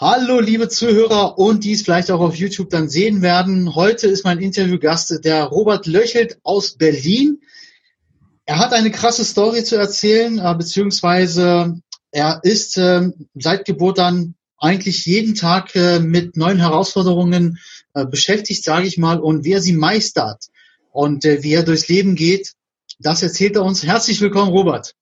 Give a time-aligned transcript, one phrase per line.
[0.00, 3.76] Hallo, liebe Zuhörer und die es vielleicht auch auf YouTube dann sehen werden.
[3.76, 7.42] Heute ist mein Interviewgast der Robert Löchelt aus Berlin.
[8.44, 11.80] Er hat eine krasse Story zu erzählen, äh, beziehungsweise
[12.10, 17.60] er ist äh, seit Geburt an eigentlich jeden Tag äh, mit neuen Herausforderungen
[17.94, 20.46] äh, beschäftigt, sage ich mal, und wie er sie meistert
[20.90, 22.54] und äh, wie er durchs Leben geht,
[22.98, 23.84] das erzählt er uns.
[23.84, 24.96] Herzlich willkommen, Robert.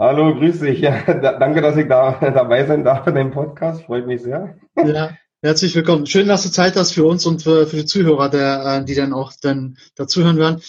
[0.00, 0.80] Hallo, grüß dich.
[0.80, 3.82] Ja, da, danke, dass ich da dabei sein darf in dem Podcast.
[3.82, 4.56] Freut mich sehr.
[4.74, 5.10] Ja,
[5.42, 6.06] herzlich willkommen.
[6.06, 8.94] Schön, dass du Zeit hast für uns und für, für die Zuhörer, der, äh, die
[8.94, 10.62] dann auch dann dazuhören werden.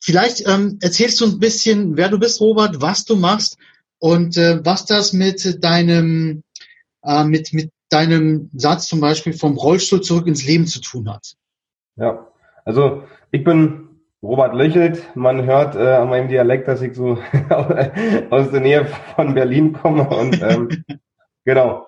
[0.00, 3.58] Vielleicht ähm, erzählst du ein bisschen, wer du bist, Robert, was du machst
[3.98, 6.42] und äh, was das mit deinem
[7.02, 11.34] äh, mit mit deinem Satz zum Beispiel vom Rollstuhl zurück ins Leben zu tun hat.
[11.96, 12.26] Ja,
[12.64, 13.02] also
[13.32, 13.87] ich bin
[14.22, 15.14] Robert Löchelt.
[15.14, 17.18] Man hört äh, an meinem Dialekt, dass ich so
[18.30, 20.08] aus der Nähe von Berlin komme.
[20.08, 20.68] Und ähm,
[21.44, 21.86] genau.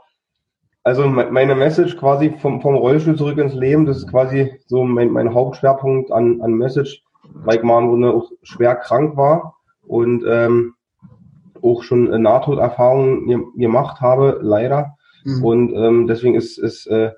[0.83, 5.11] Also meine Message quasi vom, vom Rollstuhl zurück ins Leben, das ist quasi so mein,
[5.11, 7.03] mein Hauptschwerpunkt an, an Message,
[7.35, 9.57] weil ich mal im Grunde auch schwer krank war
[9.87, 10.75] und ähm,
[11.61, 14.97] auch schon Nahtoderfahrungen gemacht habe, leider.
[15.25, 15.45] Mhm.
[15.45, 17.11] Und ähm, deswegen ist, ist äh,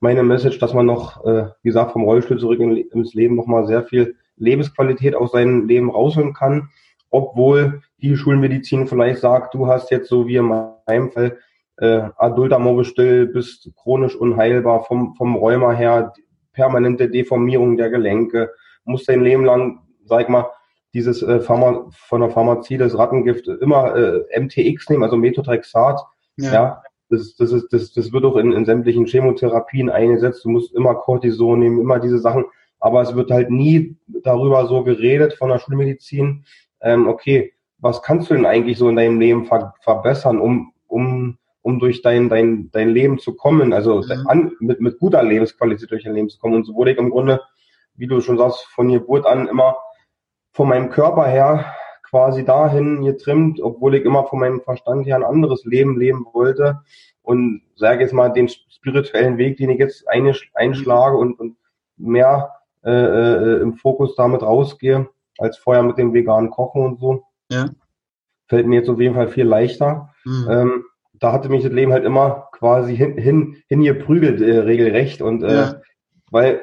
[0.00, 3.66] meine Message, dass man noch, äh, wie gesagt, vom Rollstuhl zurück in, ins Leben nochmal
[3.68, 6.70] sehr viel Lebensqualität aus seinem Leben rausholen kann,
[7.10, 11.38] obwohl die Schulmedizin vielleicht sagt, du hast jetzt so wie in meinem Fall
[11.76, 16.12] äh, adulter Morbestill, bist chronisch unheilbar vom, vom Rheuma her,
[16.52, 18.50] permanente Deformierung der Gelenke,
[18.84, 20.46] musst dein Leben lang, sag ich mal,
[20.92, 26.00] dieses äh, Pharma, von der Pharmazie, das Rattengift, immer äh, MTX nehmen, also Methotrexat,
[26.36, 26.52] ja.
[26.52, 30.44] ja das, das, ist, das, das wird auch in, in sämtlichen Chemotherapien eingesetzt.
[30.44, 32.44] Du musst immer Cortison nehmen, immer diese Sachen
[32.84, 36.44] aber es wird halt nie darüber so geredet von der Schulmedizin,
[36.82, 41.38] ähm, okay, was kannst du denn eigentlich so in deinem Leben ver verbessern, um, um,
[41.62, 44.26] um durch dein, dein, dein Leben zu kommen, also mhm.
[44.26, 46.56] an, mit, mit guter Lebensqualität durch dein Leben zu kommen.
[46.56, 47.40] Und so wurde ich im Grunde,
[47.94, 49.78] wie du schon sagst, von Geburt an immer
[50.52, 51.64] von meinem Körper her
[52.02, 56.82] quasi dahin getrimmt, obwohl ich immer von meinem Verstand her ein anderes Leben leben wollte
[57.22, 61.56] und sage jetzt mal den spirituellen Weg, den ich jetzt einschlage und, und
[61.96, 62.50] mehr
[62.84, 65.08] äh, äh, im Fokus damit rausgehe,
[65.38, 67.24] als vorher mit dem veganen Kochen und so.
[67.50, 67.70] Ja.
[68.48, 70.10] Fällt mir jetzt auf jeden Fall viel leichter.
[70.24, 70.48] Mhm.
[70.50, 70.84] Ähm,
[71.14, 75.22] da hatte mich das Leben halt immer quasi hin, hin, hingeprügelt, äh, regelrecht.
[75.22, 75.80] Und äh, ja.
[76.30, 76.62] weil,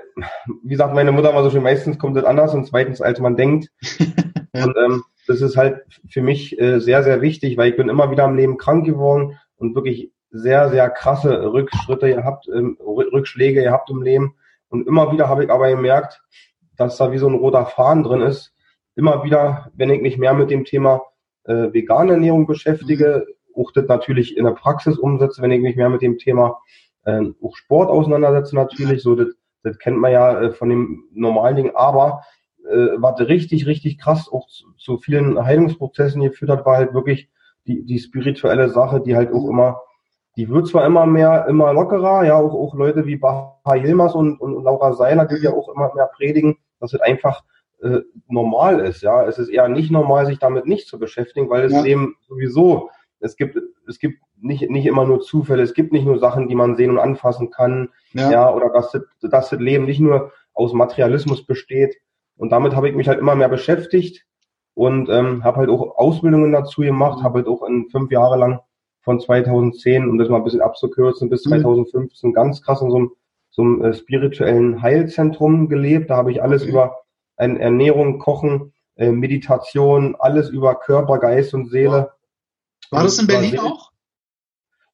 [0.64, 3.36] wie sagt meine Mutter mal so schön, meistens kommt das anders und zweitens, als man
[3.36, 3.70] denkt.
[4.54, 4.66] ja.
[4.66, 8.12] Und ähm, das ist halt für mich äh, sehr, sehr wichtig, weil ich bin immer
[8.12, 13.90] wieder im Leben krank geworden und wirklich sehr, sehr krasse Rückschritte gehabt, ähm, Rückschläge gehabt
[13.90, 14.36] im Leben.
[14.72, 16.22] Und immer wieder habe ich aber gemerkt,
[16.78, 18.56] dass da wie so ein roter Faden drin ist.
[18.96, 21.02] Immer wieder, wenn ich mich mehr mit dem Thema
[21.44, 23.62] äh, vegane Ernährung beschäftige, mhm.
[23.62, 26.58] auch das natürlich in der Praxis umsetze, wenn ich mich mehr mit dem Thema
[27.04, 29.28] äh, auch Sport auseinandersetze natürlich, so das,
[29.64, 32.24] das kennt man ja äh, von dem normalen Ding, aber
[32.70, 37.30] äh, was richtig, richtig krass auch zu, zu vielen Heilungsprozessen geführt hat, war halt wirklich
[37.68, 39.82] die, die spirituelle Sache, die halt auch immer
[40.38, 44.40] die wird zwar immer mehr, immer lockerer, ja, auch, auch Leute wie Baha Yilmaz und,
[44.40, 47.44] und Laura Seiler, die ja auch immer mehr predigen, dass es einfach
[47.82, 49.26] äh, normal ist, ja.
[49.26, 51.84] Es ist eher nicht normal, sich damit nicht zu beschäftigen, weil es ja.
[51.84, 52.90] eben sowieso,
[53.20, 56.56] es gibt, es gibt nicht, nicht immer nur Zufälle, es gibt nicht nur Sachen, die
[56.56, 58.92] man sehen und anfassen kann, ja, ja oder dass,
[59.22, 61.96] dass das Leben nicht nur aus Materialismus besteht.
[62.38, 64.26] Und damit habe ich mich halt immer mehr beschäftigt
[64.74, 68.60] und ähm, habe halt auch Ausbildungen dazu gemacht, habe halt auch in fünf Jahre lang
[69.02, 72.34] von 2010, um das mal ein bisschen abzukürzen, bis 2015 mhm.
[72.34, 73.12] ganz krass in so einem,
[73.50, 76.10] so einem äh, spirituellen Heilzentrum gelebt.
[76.10, 76.70] Da habe ich alles mhm.
[76.70, 76.98] über
[77.38, 82.12] Ernährung, Kochen, äh, Meditation, alles über Körper, Geist und Seele.
[82.92, 83.92] War das in Berlin auch?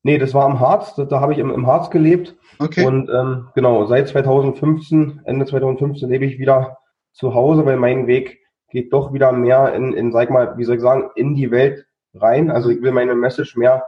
[0.03, 2.37] Nee, das war am Harz, da, da habe ich im, im Harz gelebt.
[2.59, 2.85] Okay.
[2.85, 6.77] Und ähm, genau, seit 2015, Ende 2015 lebe ich wieder
[7.11, 8.39] zu Hause, weil mein Weg
[8.69, 11.85] geht doch wieder mehr in, in sag mal, wie soll ich sagen, in die Welt
[12.13, 12.51] rein.
[12.51, 13.83] Also ich will meine Message mehr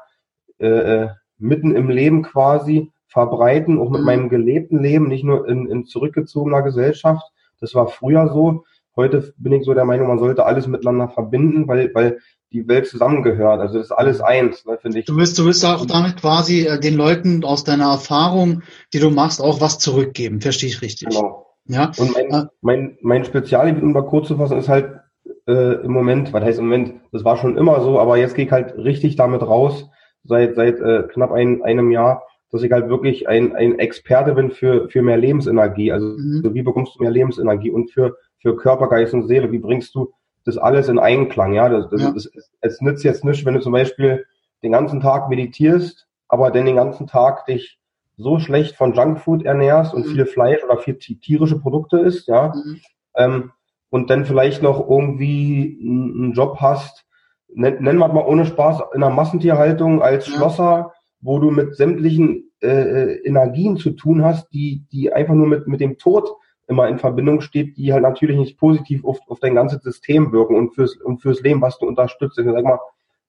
[0.60, 4.06] äh, äh, mitten im Leben quasi verbreiten, auch mit mhm.
[4.06, 7.26] meinem gelebten Leben, nicht nur in, in zurückgezogener Gesellschaft.
[7.60, 8.64] Das war früher so.
[8.96, 12.20] Heute bin ich so der Meinung, man sollte alles miteinander verbinden, weil, weil
[12.52, 13.60] die Welt zusammengehört.
[13.60, 15.06] Also das ist alles eins, ne, finde ich.
[15.06, 18.64] Du willst, du willst auch damit quasi äh, den Leuten aus deiner Erfahrung,
[18.94, 20.42] die du machst, auch was zurückgeben.
[20.42, 21.10] Verstehe ich richtig.
[21.10, 21.46] Genau.
[21.66, 21.92] Ja.
[21.98, 25.00] Und mein, äh, mein, mein Spezialgebiet, um mal kurz zu fassen, ist halt
[25.48, 28.46] äh, im Moment, was heißt im Moment, das war schon immer so, aber jetzt gehe
[28.46, 29.90] ich halt richtig damit raus,
[30.24, 34.52] seit, seit äh, knapp ein, einem Jahr, dass ich halt wirklich ein, ein Experte bin
[34.52, 35.92] für, für mehr Lebensenergie.
[35.92, 36.54] Also mhm.
[36.54, 40.12] wie bekommst du mehr Lebensenergie und für, für Körper, Geist und Seele, wie bringst du
[40.46, 41.54] das alles in Einklang?
[41.54, 42.12] Ja, das, das, ja.
[42.12, 44.26] das, das es nützt jetzt nicht, wenn du zum Beispiel
[44.64, 47.80] den ganzen Tag meditierst, aber dann den ganzen Tag dich
[48.18, 50.12] so schlecht von Junkfood ernährst und mhm.
[50.12, 52.82] viel Fleisch oder viel tierische Produkte isst, ja, mhm.
[53.16, 53.52] ähm,
[53.90, 57.06] und dann vielleicht noch irgendwie einen Job hast,
[57.54, 60.34] nennen wir mal ohne Spaß, in der Massentierhaltung als ja.
[60.34, 65.48] Schlosser, wo du mit sämtlichen äh, äh, Energien zu tun hast, die, die einfach nur
[65.48, 66.30] mit, mit dem Tod
[66.68, 70.56] immer in Verbindung steht, die halt natürlich nicht positiv auf, auf dein ganzes System wirken
[70.56, 72.38] und fürs, und fürs Leben, was du unterstützt.
[72.38, 72.80] Ich sag mal,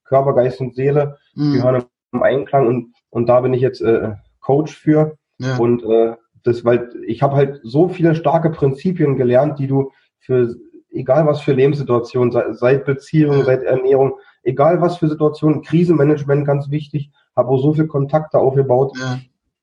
[0.05, 1.55] Körper, Geist und Seele mhm.
[1.55, 5.17] gehören im Einklang und, und da bin ich jetzt äh, Coach für.
[5.39, 5.57] Ja.
[5.57, 10.55] Und äh, das, weil ich habe halt so viele starke Prinzipien gelernt, die du für
[10.91, 17.11] egal was für Lebenssituationen, seit Beziehung, seit Ernährung, egal was für Situationen, Krisenmanagement ganz wichtig,
[17.37, 19.19] habe auch so viel Kontakte aufgebaut, ja.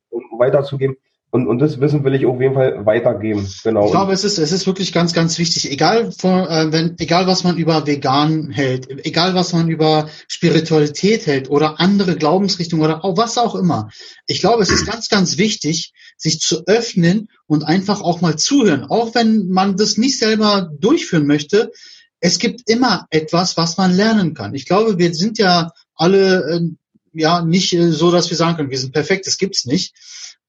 [0.09, 0.97] um weiterzugeben.
[1.29, 3.45] Und, und das Wissen will ich auf jeden Fall weitergeben.
[3.63, 3.85] Genau.
[3.85, 5.69] Ich glaube, es ist, es ist wirklich ganz, ganz wichtig.
[5.69, 11.27] Egal, von, äh, wenn, egal was man über vegan hält, egal was man über Spiritualität
[11.27, 13.89] hält oder andere Glaubensrichtungen oder auch was auch immer.
[14.25, 18.85] Ich glaube, es ist ganz, ganz wichtig, sich zu öffnen und einfach auch mal zuhören.
[18.85, 21.71] Auch wenn man das nicht selber durchführen möchte.
[22.19, 24.55] Es gibt immer etwas, was man lernen kann.
[24.55, 26.61] Ich glaube, wir sind ja alle, äh,
[27.13, 29.93] ja, nicht äh, so, dass wir sagen können, wir sind perfekt, das gibt's nicht.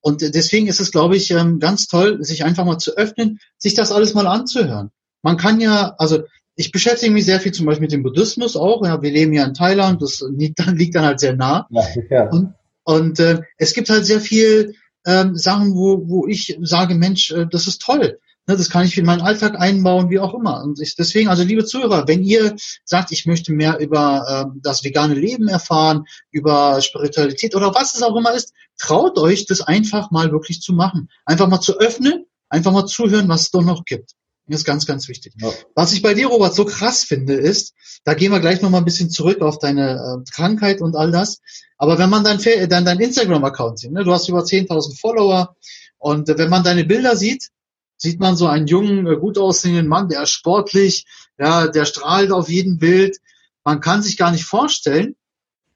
[0.00, 3.74] Und deswegen ist es, glaube ich, ähm, ganz toll, sich einfach mal zu öffnen, sich
[3.74, 4.90] das alles mal anzuhören.
[5.22, 6.22] Man kann ja, also
[6.54, 8.84] ich beschäftige mich sehr viel zum Beispiel mit dem Buddhismus auch.
[8.84, 11.66] Ja, wir leben ja in Thailand, das liegt dann, liegt dann halt sehr nah.
[11.70, 12.30] Ja, ja.
[12.30, 12.54] Und,
[12.84, 14.74] und äh, es gibt halt sehr viel
[15.06, 18.18] ähm, Sachen, wo, wo ich sage, Mensch, äh, das ist toll.
[18.48, 20.62] Ne, das kann ich in meinen Alltag einbauen, wie auch immer.
[20.62, 24.82] Und ich, deswegen, also liebe Zuhörer, wenn ihr sagt, ich möchte mehr über äh, das
[24.84, 30.10] vegane Leben erfahren, über Spiritualität oder was es auch immer ist, traut euch, das einfach
[30.10, 31.10] mal wirklich zu machen.
[31.26, 34.12] Einfach mal zu öffnen, einfach mal zuhören, was es doch noch gibt.
[34.46, 35.34] Das ist ganz, ganz wichtig.
[35.36, 35.50] Ja.
[35.74, 37.74] Was ich bei dir, Robert, so krass finde, ist,
[38.04, 41.40] da gehen wir gleich nochmal ein bisschen zurück auf deine äh, Krankheit und all das.
[41.76, 42.38] Aber wenn man dein,
[42.70, 45.54] dein, dein Instagram-Account sieht, ne, du hast über 10.000 Follower
[45.98, 47.50] und äh, wenn man deine Bilder sieht,
[47.98, 51.04] sieht man so einen jungen, äh, gut aussehenden Mann, der ist sportlich,
[51.38, 53.18] ja, der strahlt auf jedem Bild.
[53.64, 55.16] Man kann sich gar nicht vorstellen,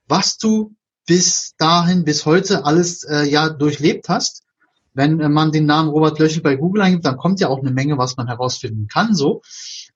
[0.09, 0.75] was du
[1.07, 4.45] bis dahin, bis heute alles äh, ja durchlebt hast.
[4.95, 7.73] Wenn äh, man den Namen Robert Löchel bei Google eingibt, dann kommt ja auch eine
[7.73, 9.43] Menge, was man herausfinden kann, so.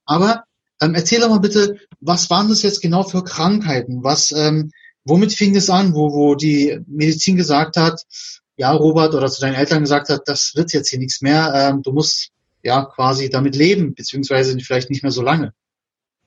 [0.05, 0.43] Aber
[0.81, 4.03] ähm, erzähl doch mal bitte, was waren das jetzt genau für Krankheiten?
[4.03, 4.71] Was, ähm,
[5.05, 8.03] womit fing es an, wo, wo die Medizin gesagt hat,
[8.57, 11.83] ja, Robert oder zu deinen Eltern gesagt hat, das wird jetzt hier nichts mehr, ähm,
[11.83, 12.31] du musst
[12.63, 15.53] ja quasi damit leben, beziehungsweise vielleicht nicht mehr so lange.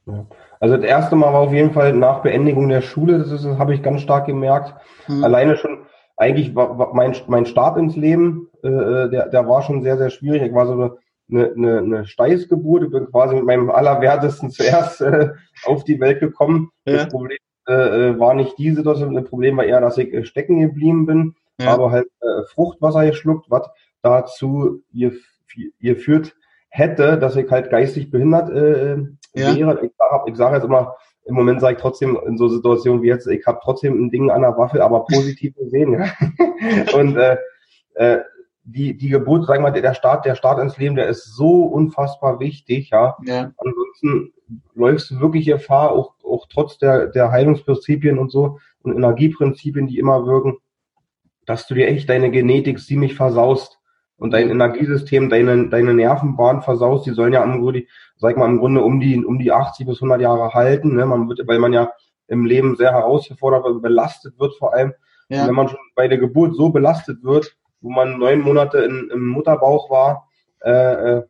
[0.07, 0.27] Ja.
[0.61, 3.59] Also das erste Mal war auf jeden Fall nach Beendigung der Schule, das, ist, das
[3.59, 4.75] habe ich ganz stark gemerkt.
[5.09, 5.25] Mhm.
[5.25, 5.87] Alleine schon,
[6.17, 9.99] eigentlich war, war mein, mein Start ins Leben, äh, äh, der, der war schon sehr,
[9.99, 10.43] sehr schwierig.
[10.43, 10.97] Ich war so eine,
[11.31, 15.31] eine, eine, eine Steißgeburt, ich bin quasi mit meinem Allerwertesten zuerst äh,
[15.65, 16.71] auf die Welt gekommen.
[16.87, 16.99] Ja.
[16.99, 20.25] Das Problem äh, äh war nicht die Situation, das Problem war eher, dass ich äh,
[20.25, 21.73] stecken geblieben bin ja.
[21.73, 23.69] aber halt äh, Fruchtwasser geschluckt, was
[24.03, 25.13] dazu ihr,
[25.79, 26.35] ihr führt
[26.69, 28.97] hätte, dass ich halt geistig behindert äh,
[29.35, 29.57] ja.
[29.57, 29.85] wäre.
[29.85, 33.27] Ich sage sag jetzt immer, im Moment sage ich trotzdem in so Situationen wie jetzt,
[33.27, 35.93] ich habe trotzdem ein Ding an der Waffe, aber positiv gesehen.
[35.93, 36.95] Ja.
[36.99, 37.37] Und äh,
[37.95, 38.21] äh,
[38.65, 41.65] die, die Geburt, sagen wir mal, der Start, der Start ins Leben, der ist so
[41.65, 43.17] unfassbar wichtig, ja.
[43.25, 43.51] ja.
[43.57, 44.33] Ansonsten
[44.75, 49.99] läufst du wirklich Gefahr, auch, auch trotz der, der Heilungsprinzipien und so und Energieprinzipien, die
[49.99, 50.59] immer wirken,
[51.51, 53.81] dass du dir echt deine Genetik ziemlich versaust
[54.17, 57.07] und dein Energiesystem, deine, deine Nervenbahn versaust.
[57.07, 57.87] Die sollen ja im Grunde,
[58.19, 60.95] sag mal, im Grunde um die, um die 80 bis 100 Jahre halten.
[60.95, 61.05] Ne?
[61.07, 61.91] Man wird, weil man ja
[62.29, 64.95] im Leben sehr herausgefordert wird, belastet wird vor allem.
[65.29, 65.47] Ja.
[65.47, 69.27] wenn man schon bei der Geburt so belastet wird, wo man neun Monate in, im
[69.27, 70.29] Mutterbauch war,
[70.61, 70.71] äh,
[71.19, 71.23] äh,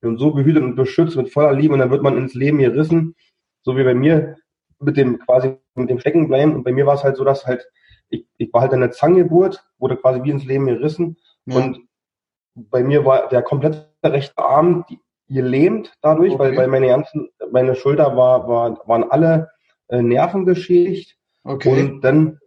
[0.00, 3.14] und so behütet und beschützt mit voller Liebe und dann wird man ins Leben gerissen,
[3.62, 4.36] so wie bei mir
[4.78, 7.66] mit dem quasi mit dem Steckenbleiben und bei mir war es halt so, dass halt
[8.08, 11.16] ich, ich war halt eine Zangengeburt, wurde quasi wie ins Leben gerissen.
[11.46, 11.56] Ja.
[11.56, 11.80] Und
[12.54, 14.84] bei mir war der komplette rechte Arm
[15.28, 16.38] gelähmt dadurch, okay.
[16.38, 19.50] weil bei meine ganzen, meine Schulter war, war, waren alle
[19.88, 21.16] äh, Nerven geschädigt.
[21.44, 21.70] Okay.
[21.70, 22.38] Und dann,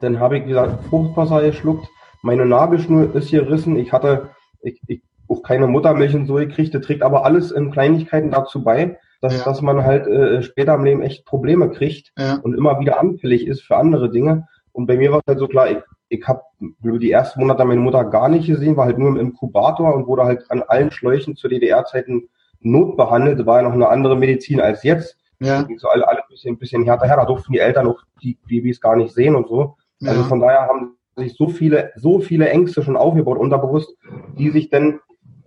[0.00, 1.88] dann habe ich, wie gesagt, Fruchtwasser geschluckt.
[2.22, 3.76] Meine Nabelschnur ist gerissen.
[3.76, 4.30] Ich hatte
[4.62, 6.74] ich, ich, auch keine Muttermilch und so gekriegt.
[6.74, 9.44] Das trägt aber alles in Kleinigkeiten dazu bei, dass, ja.
[9.44, 12.36] dass man halt äh, später im Leben echt Probleme kriegt ja.
[12.36, 14.48] und immer wieder anfällig ist für andere Dinge.
[14.72, 16.42] Und bei mir war es halt so klar, ich, ich habe
[16.82, 20.06] über die ersten Monate meine Mutter gar nicht gesehen, war halt nur im Inkubator und
[20.06, 22.28] wurde halt an allen Schläuchen zu DDR-Zeiten
[22.60, 23.44] notbehandelt.
[23.46, 25.16] War ja noch eine andere Medizin als jetzt.
[25.40, 25.66] Ja.
[25.76, 27.16] So alle, alle ein bisschen, ein bisschen härter her.
[27.16, 29.76] Da durften die Eltern auch die Babys gar nicht sehen und so.
[30.00, 30.10] Ja.
[30.10, 33.94] Also von daher haben sich so viele, so viele Ängste schon aufgebaut, unterbewusst,
[34.38, 35.00] die sich dann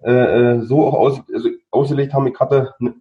[0.03, 2.27] äh, äh so auch aus, also ausgelegt haben.
[2.27, 2.93] Ich hatte eine,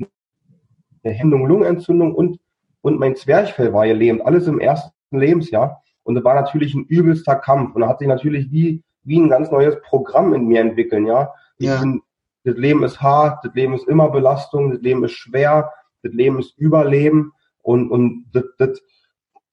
[1.03, 2.39] eine Hemmung, Lungenentzündung und,
[2.81, 4.25] und mein Zwerchfell war gelähmt.
[4.25, 5.83] Alles im ersten Lebensjahr.
[6.05, 7.75] Und das war natürlich ein übelster Kampf.
[7.75, 11.33] Und da hat sich natürlich wie, wie ein ganz neues Programm in mir entwickeln, ja.
[11.59, 11.81] Ja.
[11.81, 12.03] Bin,
[12.45, 16.39] das Leben ist hart, das Leben ist immer Belastung, das Leben ist schwer, das Leben
[16.39, 17.33] ist Überleben.
[17.63, 18.81] Und, und das, das,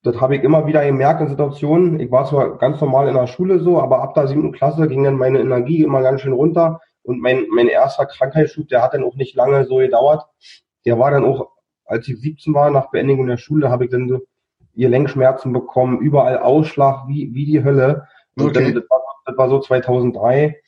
[0.03, 2.00] das habe ich immer wieder gemerkt in Situationen.
[2.00, 5.03] Ich war zwar ganz normal in der Schule so, aber ab der siebten Klasse ging
[5.03, 6.81] dann meine Energie immer ganz schön runter.
[7.03, 10.25] Und mein, mein erster Krankheitsschub, der hat dann auch nicht lange so gedauert.
[10.86, 11.50] Der war dann auch,
[11.86, 14.20] als ich 17 war, nach Beendigung der Schule, habe ich dann so
[14.75, 18.08] Gelenkschmerzen bekommen, überall Ausschlag, wie, wie die Hölle.
[18.38, 18.63] Und Okay.
[18.63, 20.60] dann, das, war, das war so 2003.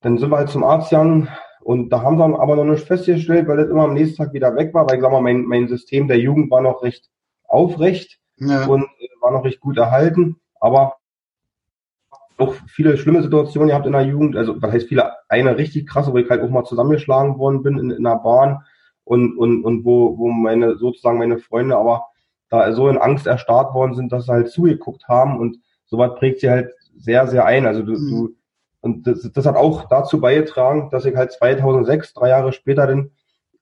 [0.00, 1.28] Dann sind wir halt zum Arzt gegangen
[1.60, 4.54] und da haben sie aber noch nicht festgestellt, weil das immer am nächsten Tag wieder
[4.56, 7.08] weg war, weil ich sag mal, mein, mein System der Jugend war noch recht
[7.44, 8.66] aufrecht Ja.
[8.66, 10.96] und äh, war noch recht gut erhalten, aber
[12.38, 16.12] auch viele schlimme Situationen gehabt in der Jugend, also was heißt viele, eine richtig krasse,
[16.12, 18.64] wo ich halt auch mal zusammengeschlagen worden bin in, in der Bahn
[19.04, 22.06] und, und, und wo, wo meine, sozusagen meine Freunde aber
[22.50, 26.40] da so in Angst erstarrt worden sind, dass sie halt zugeguckt haben und sowas prägt
[26.40, 27.66] sie halt sehr, sehr ein.
[27.66, 28.08] Also du, Mhm.
[28.10, 28.34] du
[28.82, 33.10] und das, das hat auch dazu beigetragen, dass ich halt 2006, drei Jahre später dann,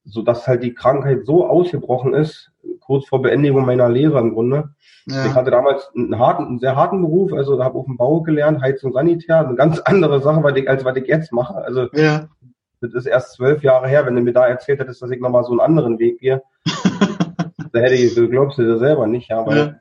[0.05, 4.71] so dass halt die Krankheit so ausgebrochen ist, kurz vor Beendigung meiner Lehre im Grunde,
[5.07, 5.35] ich ja.
[5.35, 8.93] hatte damals einen harten, einen sehr harten Beruf, also habe auf dem Bau gelernt, Heizung,
[8.93, 11.57] Sanitär, eine ganz andere Sache, was ich, als was ich jetzt mache.
[11.57, 12.29] Also Ja.
[12.81, 15.45] das ist erst zwölf Jahre her, wenn du mir da erzählt hättest, dass ich nochmal
[15.45, 16.43] so einen anderen Weg gehe.
[17.73, 19.75] da hätte ich, du glaubst du dir selber nicht, ja, weil, Ja.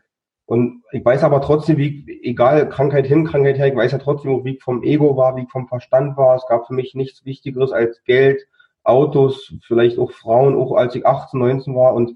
[0.46, 4.32] und ich weiß aber trotzdem, wie, egal, Krankheit hin, Krankheit her, ich weiß ja trotzdem
[4.32, 6.36] auch, wie ich vom Ego war, wie ich vom Verstand war.
[6.36, 8.48] Es gab für mich nichts Wichtigeres als Geld,
[8.84, 12.15] Autos, vielleicht auch Frauen, auch als ich 18, 19 war und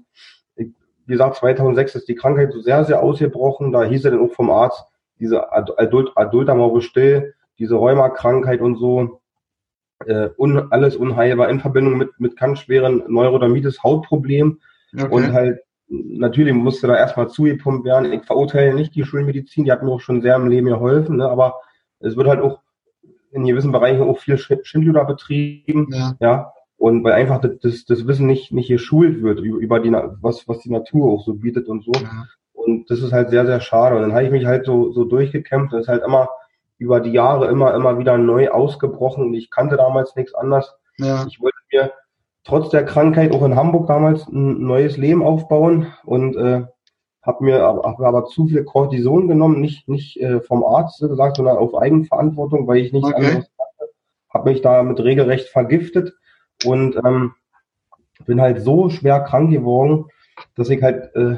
[0.56, 0.68] ich,
[1.06, 3.72] wie gesagt, 2006 ist die Krankheit so sehr, sehr ausgebrochen.
[3.72, 4.82] Da hieß er dann auch vom Arzt,
[5.20, 9.20] diese Ad- Adult, Adultermorbe still, diese Rheumakrankheit und so,
[10.06, 13.84] äh, un, alles unheilbar in Verbindung mit, mit ganz schweren Neurodermitis,
[14.94, 15.32] Hautproblem und Okay.
[15.32, 18.12] halt, natürlich musste da erstmal zugepumpt werden.
[18.12, 21.28] Ich verurteile nicht die Schulmedizin, die hat mir auch schon sehr im Leben geholfen, ne?
[21.28, 21.56] aber
[22.00, 22.60] es wird halt auch
[23.30, 26.16] in gewissen Bereichen auch viel Sch- Schindluder betrieben, Ja.
[26.20, 30.58] ja, und weil einfach das, das, Wissen nicht, nicht geschult wird über, die, was, was
[30.60, 31.92] die Natur auch so bietet und so.
[31.92, 32.26] Ja.
[32.52, 33.96] Und das ist halt sehr, sehr schade.
[33.96, 35.72] Und dann habe ich mich halt so, so durchgekämpft.
[35.72, 36.28] Das ist halt immer
[36.78, 39.24] über die Jahre immer, immer wieder neu ausgebrochen.
[39.26, 40.72] Und ich kannte damals nichts anderes.
[40.98, 41.24] Ja.
[41.28, 41.92] Ich wollte mir
[42.44, 46.64] trotz der Krankheit auch in Hamburg damals ein neues Leben aufbauen und äh,
[47.22, 51.36] habe mir aber, hab aber zu viel Cortison genommen, nicht, nicht äh, vom Arzt gesagt,
[51.36, 53.16] sondern auf Eigenverantwortung, weil ich nichts Okay.
[53.26, 53.90] anderes hatte.
[54.30, 56.14] Habe mich damit regelrecht vergiftet
[56.64, 57.34] und ähm,
[58.26, 60.06] bin halt so schwer krank geworden,
[60.56, 61.36] dass ich halt äh,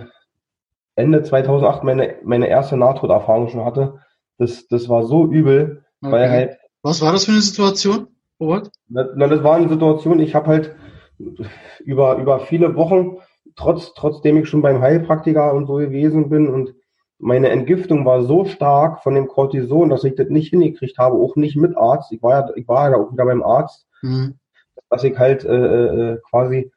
[0.96, 4.00] Ende 2008 meine, meine erste Nahtoderfahrung schon hatte.
[4.38, 6.30] Das, das war so übel, weil Okay.
[6.30, 8.08] halt Was war das für eine Situation,
[8.40, 8.70] Robert?
[8.88, 10.75] na, na, das war eine Situation, ich habe halt
[11.85, 13.18] über, über viele Wochen,
[13.56, 16.75] trotz, trotzdem ich schon beim Heilpraktiker und so gewesen bin und
[17.18, 21.37] meine Entgiftung war so stark von dem Cortison, dass ich das nicht hingekriegt habe, auch
[21.37, 22.12] nicht mit Arzt.
[22.12, 24.35] Ich war ja, ich war ja auch wieder beim Arzt, Mhm.
[24.90, 25.54] dass ich halt äh,
[26.12, 26.71] äh, quasi,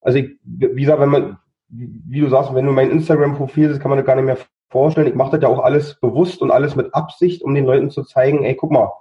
[0.00, 1.38] also ich, wie gesagt, wenn man,
[1.68, 4.38] wie du sagst, wenn du mein Instagram-Profil siehst, kann man das gar nicht mehr
[4.70, 5.08] vorstellen.
[5.08, 8.04] Ich mache das ja auch alles bewusst und alles mit Absicht, um den Leuten zu
[8.04, 8.92] zeigen, ey, guck mal,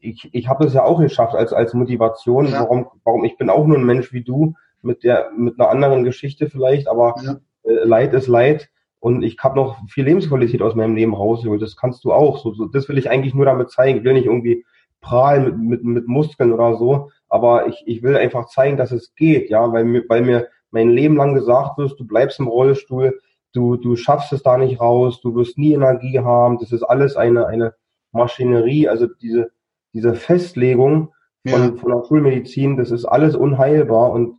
[0.00, 2.60] ich, ich habe es ja auch geschafft als, als Motivation, Ja.
[2.60, 6.04] warum, warum ich bin auch nur ein Mensch wie du, mit der, mit einer anderen
[6.04, 7.36] Geschichte vielleicht, aber Ja.
[7.64, 11.62] äh, Leid ist Leid und ich habe noch viel Lebensqualität aus meinem Leben rausgeholt.
[11.62, 12.38] Das kannst du auch.
[12.38, 13.98] So, so, das will ich eigentlich nur damit zeigen.
[13.98, 14.64] Ich will nicht irgendwie
[15.00, 19.14] prahlen mit, mit, mit Muskeln oder so, aber ich, ich will einfach zeigen, dass es
[19.14, 23.20] geht, ja, weil mir, weil mir mein Leben lang gesagt wird, du bleibst im Rollstuhl,
[23.52, 27.16] du, du schaffst es da nicht raus, du wirst nie Energie haben, das ist alles
[27.16, 27.74] eine, eine
[28.12, 29.50] Maschinerie, also diese,
[29.92, 31.12] diese Festlegung
[31.46, 31.76] von, Ja.
[31.80, 34.38] von der Schulmedizin, das ist alles unheilbar und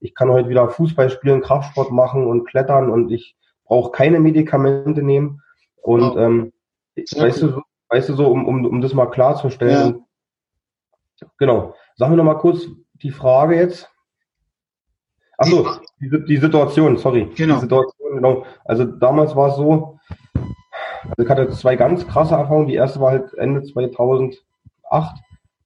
[0.00, 5.02] ich kann heute wieder Fußball spielen, Kraftsport machen und klettern und ich brauche keine Medikamente
[5.02, 5.42] nehmen
[5.82, 6.16] und Wow.
[6.16, 6.52] ähm,
[6.96, 7.48] Sehr weißt cool.
[7.48, 10.04] du, so- weißt du so, um, um, um das mal klarzustellen.
[11.38, 11.74] Genau.
[11.96, 12.66] Sag mir noch mal kurz
[13.02, 13.90] die Frage jetzt.
[15.36, 15.68] Ach so,
[16.00, 17.30] die, die Situation, sorry.
[17.36, 17.54] Genau.
[17.56, 18.44] Die Situation, genau.
[18.64, 19.98] Also damals war es so,
[20.34, 22.66] also ich hatte zwei ganz krasse Erfahrungen.
[22.68, 24.44] Die erste war halt Ende 2008.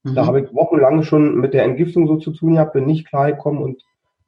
[0.04, 0.26] Da Mhm.
[0.26, 3.82] habe ich wochenlang schon mit der Entgiftung so zu tun gehabt, bin nicht klargekommen und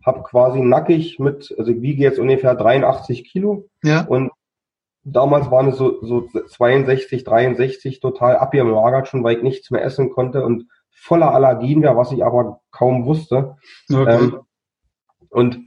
[0.06, 4.02] habe quasi nackig mit, also ich wiege jetzt ungefähr 83 Kilo Ja.
[4.06, 4.30] und
[5.02, 10.10] damals waren es so, so 62, 63 total abgemagert schon, weil ich nichts mehr essen
[10.10, 13.56] konnte und voller Allergien war, was ich aber kaum wusste.
[13.92, 14.14] Okay.
[14.14, 14.40] Ähm,
[15.30, 15.58] und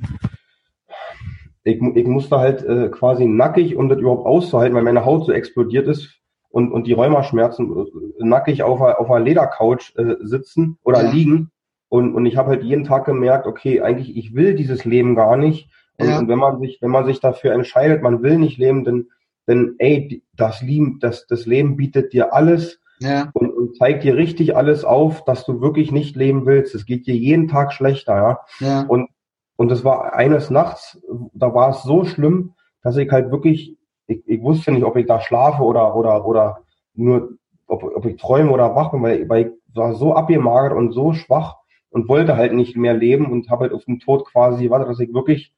[1.63, 5.33] ich, ich musste halt äh, quasi nackig, um das überhaupt auszuhalten, weil meine Haut so
[5.33, 6.13] explodiert ist
[6.49, 11.11] und, und die Rheumaschmerzen äh, nackig auf einer, auf einer Ledercouch äh, sitzen oder Ja.
[11.11, 11.51] liegen.
[11.89, 15.37] Und, und ich habe halt jeden Tag gemerkt, okay, eigentlich, ich will dieses Leben gar
[15.37, 15.69] nicht.
[15.97, 16.19] Und, Ja.
[16.19, 19.07] und wenn man sich, wenn man sich dafür entscheidet, man will nicht leben, dann,
[19.47, 23.29] denn ey, das Leben, das, das Leben bietet dir alles Ja.
[23.33, 26.75] und, und zeigt dir richtig alles auf, dass du wirklich nicht leben willst.
[26.75, 28.39] Es geht dir jeden Tag schlechter, ja.
[28.59, 28.81] Ja.
[28.87, 29.09] Und,
[29.55, 31.01] und es war eines Nachts,
[31.33, 33.76] da war es so schlimm, dass ich halt wirklich,
[34.07, 36.61] ich, ich wusste nicht, ob ich da schlafe oder, oder, oder
[36.93, 37.33] nur,
[37.67, 41.13] ob, ob ich träume oder wach bin, weil, weil ich war so abgemagert und so
[41.13, 41.57] schwach
[41.89, 44.99] und wollte halt nicht mehr leben und habe halt auf den Tod quasi gewartet, dass
[44.99, 45.53] ich wirklich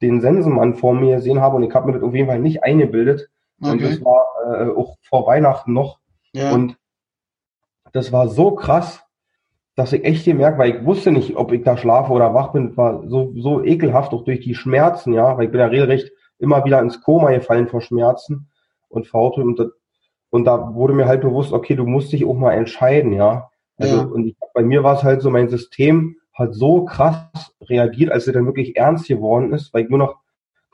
[0.00, 2.64] den Sensenmann vor mir gesehen habe und ich habe mir das auf jeden Fall nicht
[2.64, 3.28] eingebildet.
[3.60, 3.82] Und Okay.
[3.82, 5.98] das war äh, auch vor Weihnachten noch.
[6.32, 6.52] Ja.
[6.52, 6.78] Und
[7.92, 9.04] das war so krass,
[9.74, 12.76] dass ich echt gemerkt, weil ich wusste nicht, ob ich da schlafe oder wach bin,
[12.76, 16.64] war so, so ekelhaft, auch durch die Schmerzen, ja, weil ich bin ja regelrecht immer
[16.64, 18.48] wieder ins Koma gefallen vor Schmerzen
[18.88, 19.60] und vor und,
[20.30, 23.50] und da wurde mir halt bewusst, okay, du musst dich auch mal entscheiden, ja.
[23.78, 24.02] Also, Ja.
[24.02, 28.26] und ich, bei mir war es halt so, mein System hat so krass reagiert, als
[28.26, 30.16] es dann wirklich ernst geworden ist, weil ich nur noch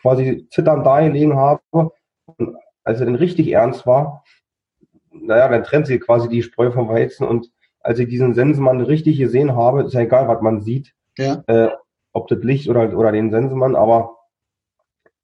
[0.00, 1.60] quasi zitternd da gelegen habe.
[1.70, 4.24] Und als er dann richtig ernst war,
[5.10, 7.26] naja, dann trennt sich quasi die Spreu vom Weizen.
[7.26, 11.42] Und als ich diesen Sensenmann richtig gesehen habe, ist ja egal, was man sieht, ja.
[11.46, 11.70] äh,
[12.12, 14.16] ob das Licht oder, oder den Sensenmann, aber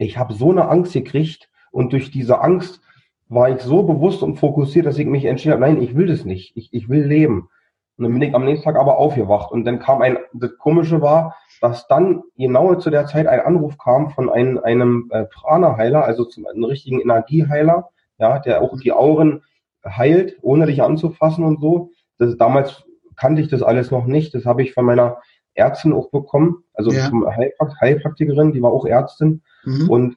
[0.03, 2.81] ich habe so eine Angst gekriegt und durch diese Angst
[3.29, 6.25] war ich so bewusst und fokussiert, dass ich mich entschieden habe, nein, ich will das
[6.25, 7.49] nicht, ich, ich will leben.
[7.97, 11.01] Und dann bin ich am nächsten Tag aber aufgewacht und dann kam ein, das Komische
[11.01, 16.05] war, dass dann genau zu der Zeit ein Anruf kam von einem, einem äh, Prana-Heiler,
[16.05, 19.43] also zum, einem richtigen Energieheiler, ja, der auch die Auren
[19.85, 21.91] heilt, ohne dich anzufassen und so.
[22.19, 22.85] Das, damals
[23.17, 24.35] kannte ich das alles noch nicht.
[24.35, 25.19] Das habe ich von meiner
[25.55, 27.11] Ärztin auch bekommen, also Ja.
[27.37, 29.43] Heilprakt Heilpraktikerin, die war auch Ärztin.
[29.65, 29.91] Mhm.
[29.91, 30.17] Und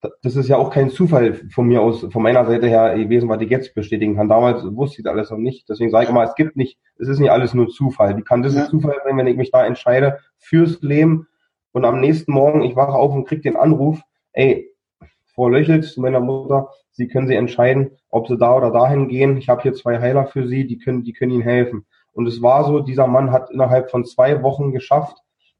[0.00, 3.28] da- das ist ja auch kein Zufall von mir aus, von meiner Seite her gewesen,
[3.28, 4.28] was ich jetzt bestätigen kann.
[4.28, 5.68] Damals wusste ich das alles noch nicht.
[5.68, 8.16] Deswegen sage ich immer, es gibt nicht, es ist nicht alles nur Zufall.
[8.16, 8.64] Wie kann das Ja.
[8.64, 11.26] ein Zufall sein, wenn ich mich da entscheide fürs Leben
[11.72, 14.00] und am nächsten Morgen, ich wache auf und krieg den Anruf,
[14.32, 14.70] ey,
[15.34, 19.36] Frau Löchelt, zu meiner Mutter, Sie können Sie entscheiden, ob Sie da oder dahin gehen.
[19.36, 21.86] Ich habe hier zwei Heiler für Sie, die können, die können Ihnen helfen.
[22.12, 25.16] Und es war so, dieser Mann hat innerhalb von zwei Wochen geschafft,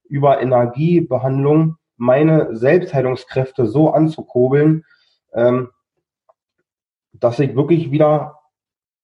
[0.08, 4.84] über Energiebehandlung meine Selbstheilungskräfte so anzukurbeln,
[5.34, 5.70] ähm,
[7.12, 8.40] dass ich wirklich wieder,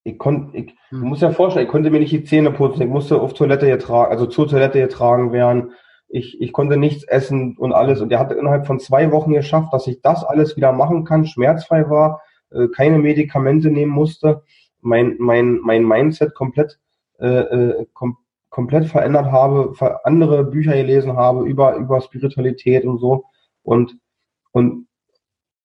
[0.04, 1.00] ich konnte, ich, Hm.
[1.02, 4.10] musst ja vorstellen, ich konnte mir nicht die Zähne putzen, ich musste auf Toilette getragen,
[4.10, 5.72] also zur Toilette getragen werden,
[6.08, 8.00] ich, ich konnte nichts essen und alles.
[8.00, 11.26] Und er hat innerhalb von zwei Wochen geschafft, dass ich das alles wieder machen kann,
[11.26, 14.42] schmerzfrei war, äh, keine Medikamente nehmen musste,
[14.80, 16.80] mein, mein, mein Mindset komplett,
[17.20, 18.16] äh, äh, kom
[18.50, 19.72] komplett verändert habe,
[20.04, 23.24] andere Bücher gelesen habe über, über Spiritualität und so.
[23.62, 23.96] Und,
[24.52, 24.86] und,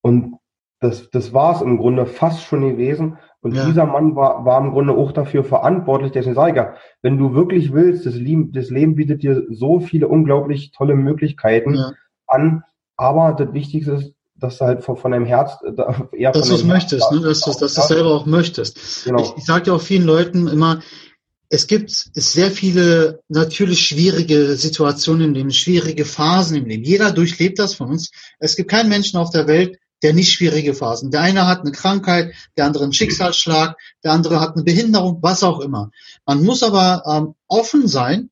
[0.01, 0.35] und
[0.79, 3.17] das, das war es im Grunde fast schon gewesen.
[3.41, 3.65] Und Ja.
[3.65, 6.15] dieser Mann war, war im Grunde auch dafür verantwortlich.
[6.15, 10.71] Ich ja, wenn du wirklich willst, das Leben, das Leben bietet dir so viele unglaublich
[10.71, 11.91] tolle Möglichkeiten ja.
[12.27, 12.63] an.
[12.97, 15.71] Aber das Wichtigste ist, dass du halt von, von deinem Herz äh,
[16.17, 17.21] eher Dass von du es möchtest, ne?
[17.21, 19.05] dass, du- dass du es selber auch möchtest.
[19.05, 19.21] Genau.
[19.21, 20.79] Ich, ich sage ja auch vielen Leuten immer,
[21.55, 26.83] es gibt sehr viele natürlich schwierige Situationen im Leben, schwierige Phasen im Leben.
[26.83, 28.11] Jeder durchlebt das von uns.
[28.39, 31.11] Es gibt keinen Menschen auf der Welt, der nicht schwierige Phasen.
[31.11, 35.43] Der eine hat eine Krankheit, der andere einen Schicksalsschlag, der andere hat eine Behinderung, was
[35.43, 35.91] auch immer.
[36.25, 38.31] Man muss aber ähm, offen sein,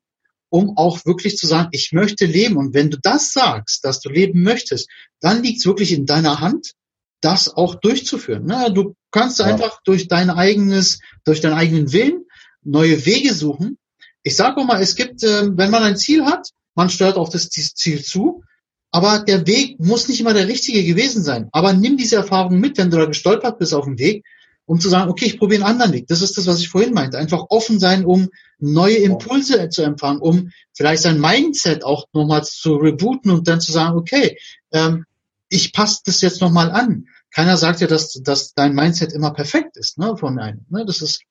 [0.49, 2.57] um auch wirklich zu sagen, ich möchte leben.
[2.57, 4.89] Und wenn du das sagst, dass du leben möchtest,
[5.21, 6.73] dann liegt es wirklich in deiner Hand,
[7.21, 8.45] das auch durchzuführen.
[8.45, 8.69] Ne?
[8.73, 9.45] Du kannst Ja.
[9.45, 12.25] einfach durch dein eigenes, durch deinen eigenen Willen
[12.63, 13.77] neue Wege suchen.
[14.23, 17.29] Ich sage auch mal, es gibt, ähm, wenn man ein Ziel hat, man steuert auf
[17.29, 18.43] das Ziel zu,
[18.91, 21.49] aber der Weg muss nicht immer der richtige gewesen sein.
[21.51, 24.23] Aber nimm diese Erfahrung mit, wenn du da gestolpert bist auf dem Weg,
[24.65, 26.07] um zu sagen, okay, ich probiere einen anderen Weg.
[26.07, 27.17] Das ist das, was ich vorhin meinte.
[27.17, 32.75] Einfach offen sein, um neue Impulse zu empfangen, um vielleicht sein Mindset auch nochmal zu
[32.75, 34.37] rebooten und dann zu sagen, okay,
[34.71, 35.05] ähm,
[35.53, 37.05] ich passe das jetzt nochmal an.
[37.33, 40.65] Keiner sagt ja, dass, dass dein Mindset immer perfekt ist, ne, von einem.
[40.69, 40.85] Ne?
[40.85, 41.23] Das ist,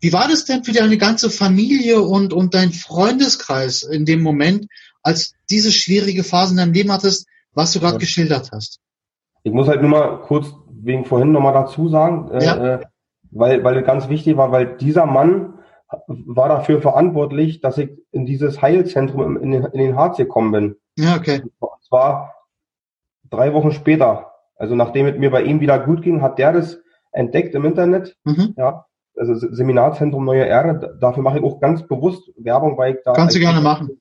[0.00, 4.66] wie war das denn für deine ganze Familie und, und dein Freundeskreis in dem Moment,
[5.02, 7.98] als diese schwierige Phase in deinem Leben hattest, was du gerade Ja.
[7.98, 8.80] geschildert hast?
[9.44, 12.74] Ich muss halt nur mal kurz wegen vorhin nochmal dazu sagen, äh, Ja.
[12.74, 12.80] äh,
[13.30, 15.54] weil, weil es ganz wichtig war, weil dieser Mann
[16.08, 20.76] war dafür verantwortlich, dass ich in dieses Heilzentrum in den, in den Harz gekommen bin.
[20.96, 21.42] Ja, okay.
[21.58, 22.35] Und zwar
[23.30, 24.32] drei Wochen später.
[24.56, 26.80] Also nachdem es mir bei ihm wieder gut ging, hat der das
[27.12, 28.16] entdeckt im Internet.
[28.24, 28.54] Mhm.
[28.56, 28.86] Ja,
[29.16, 30.96] also Se- Seminarzentrum Neue Erde.
[31.00, 34.00] Dafür mache ich auch ganz bewusst Werbung, weil ich da Kannst du gerne machen.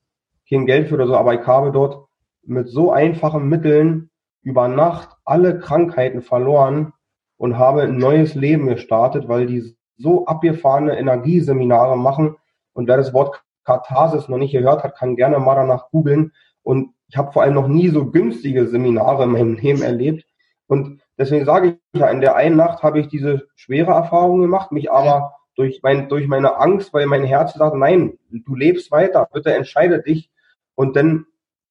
[0.50, 2.06] kein Geld für oder so, aber ich habe dort
[2.44, 4.10] mit so einfachen Mitteln
[4.44, 6.94] über Nacht alle Krankheiten verloren
[7.38, 12.36] und habe ein neues Leben gestartet, weil die so abgefahrene Energieseminare machen.
[12.74, 16.32] Und wer das Wort Katharsis noch nicht gehört hat, kann gerne mal danach googeln.
[16.66, 20.26] Und ich habe vor allem noch nie so günstige Seminare in meinem Leben erlebt.
[20.66, 24.72] Und deswegen sage ich ja, in der einen Nacht habe ich diese schwere Erfahrung gemacht,
[24.72, 29.30] mich aber durch, mein, durch meine Angst, weil mein Herz sagt, nein, du lebst weiter,
[29.32, 30.32] bitte entscheide dich.
[30.74, 31.28] Und dann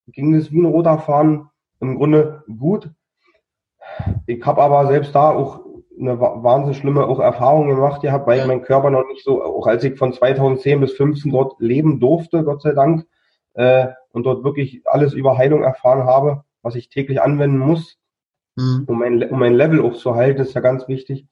[0.07, 2.89] ging es wie ein roter Faden im Grunde gut.
[4.27, 5.61] Ich habe aber selbst da auch
[5.99, 8.47] eine wahnsinnig schlimme auch Erfahrung gemacht gehabt, weil ja.
[8.47, 12.45] mein Körper noch nicht so, auch als ich von 2010 bis 15 dort leben durfte,
[12.45, 13.07] Gott sei Dank,
[13.55, 17.99] äh, und dort wirklich alles über Heilung erfahren habe, was ich täglich anwenden muss,
[18.55, 18.85] mhm.
[18.87, 21.27] um, mein, um mein Level auch zu halten, ist ja ganz wichtig.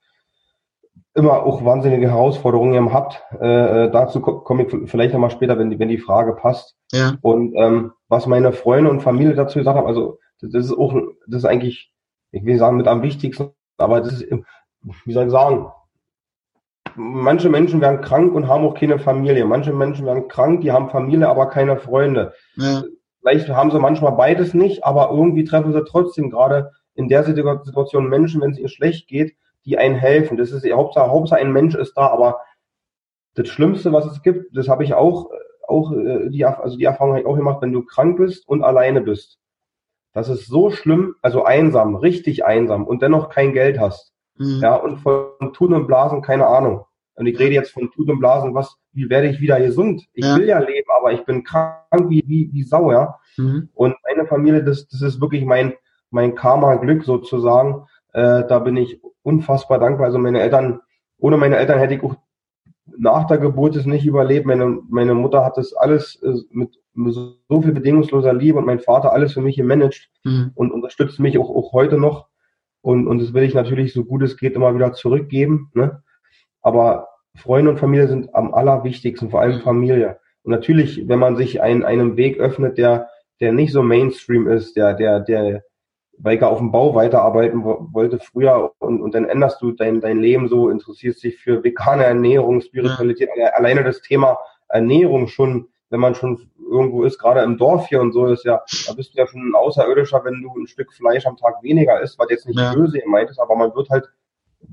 [1.14, 3.22] Immer auch wahnsinnige Herausforderungen ihr habt.
[3.40, 6.76] Äh, äh dazu komme ich vielleicht nochmal später, wenn die, wenn die Frage passt.
[6.90, 7.16] Ja.
[7.22, 10.94] Und ähm, was meine Freunde und Familie dazu gesagt haben, also das ist auch,
[11.28, 11.92] das ist eigentlich,
[12.32, 14.32] ich will sagen, mit am wichtigsten, aber das ist,
[15.04, 15.70] wie soll ich sagen,
[16.96, 19.44] manche Menschen werden krank und haben auch keine Familie.
[19.44, 22.34] Manche Menschen werden krank, die haben Familie, aber keine Freunde.
[22.56, 22.82] Ja.
[23.20, 28.08] Vielleicht haben sie manchmal beides nicht, aber irgendwie treffen sie trotzdem gerade in der Situation
[28.08, 30.36] Menschen, wenn es ihnen schlecht geht, die einen helfen.
[30.36, 32.40] Das ist Hauptsache, Hauptsache ein Mensch ist da, aber
[33.34, 35.30] das Schlimmste, was es gibt, das habe ich auch,
[35.66, 38.62] auch äh, die, also die Erfahrung habe ich auch gemacht, wenn du krank bist und
[38.62, 39.38] alleine bist.
[40.12, 44.11] Das ist so schlimm, also einsam, richtig einsam und dennoch kein Geld hast.
[44.36, 44.60] Mhm.
[44.62, 46.84] Ja, und von Tun und Blasen keine Ahnung.
[47.14, 50.06] Und ich rede jetzt von Tun und Blasen, was, wie werde ich wieder gesund?
[50.14, 50.36] Ich ja.
[50.36, 53.18] will ja leben, aber ich bin krank wie, wie, wie Sau, ja.
[53.36, 53.68] Mhm.
[53.74, 55.74] Und meine Familie, das, das ist wirklich mein,
[56.10, 57.86] mein Karma-Glück sozusagen.
[58.12, 60.06] Äh, da bin ich unfassbar dankbar.
[60.06, 60.80] Also meine Eltern,
[61.18, 62.16] ohne meine Eltern hätte ich auch
[62.98, 64.46] nach der Geburt es nicht überlebt.
[64.46, 68.80] Meine, meine Mutter hat das alles äh, mit, mit so viel bedingungsloser Liebe und mein
[68.80, 70.52] Vater alles für mich gemanagt mhm.
[70.54, 72.28] und unterstützt mich auch, auch heute noch.
[72.82, 75.70] Und, und das will ich natürlich so gut es geht immer wieder zurückgeben.
[75.74, 76.02] Ne?
[76.60, 80.18] Aber Freunde und Familie sind am allerwichtigsten, vor allem Familie.
[80.42, 83.08] Und natürlich, wenn man sich ein, einem Weg öffnet, der,
[83.40, 85.62] der nicht so Mainstream ist, der, der, der,
[86.18, 90.20] weil ich auf dem Bau weiterarbeiten wollte früher und, und dann änderst du dein, dein
[90.20, 93.48] Leben so, interessierst dich für vegane Ernährung, Spiritualität, ja.
[93.48, 98.12] alleine das Thema Ernährung schon, wenn man schon irgendwo ist, gerade im Dorf hier und
[98.12, 101.26] so ist ja, da bist du ja schon ein Außerirdischer, wenn du ein Stück Fleisch
[101.26, 102.74] am Tag weniger isst, was jetzt nicht ja.
[102.74, 104.10] böse gemeint ist, aber man wird halt,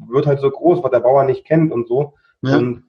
[0.08, 2.14] wird halt so groß, was der Bauer nicht kennt und so.
[2.42, 2.58] Ja.
[2.58, 2.86] Und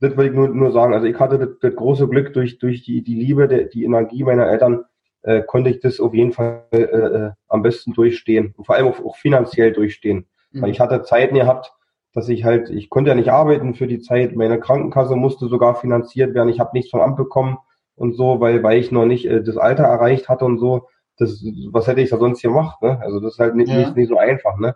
[0.00, 0.92] das will ich nur, nur sagen.
[0.92, 4.24] Also ich hatte das, das große Glück durch, durch die, die Liebe, der, die Energie
[4.24, 4.84] meiner Eltern,
[5.22, 8.88] äh, konnte ich das auf jeden Fall äh, äh, am besten durchstehen und vor allem
[8.88, 10.26] auch, auch finanziell durchstehen.
[10.52, 10.62] Mhm.
[10.62, 11.72] Weil ich hatte Zeiten gehabt,
[12.12, 15.76] dass ich halt, ich konnte ja nicht arbeiten für die Zeit, meine Krankenkasse musste sogar
[15.76, 17.58] finanziert werden, ich habe nichts vom Amt bekommen
[18.00, 20.88] und so, weil, weil ich noch nicht äh, das Alter erreicht hatte und so.
[21.18, 22.80] Das, was hätte ich da sonst gemacht?
[22.80, 22.98] Ne?
[23.02, 23.76] Also das ist halt nicht, ja.
[23.76, 24.56] nicht, nicht so einfach.
[24.58, 24.74] Ne?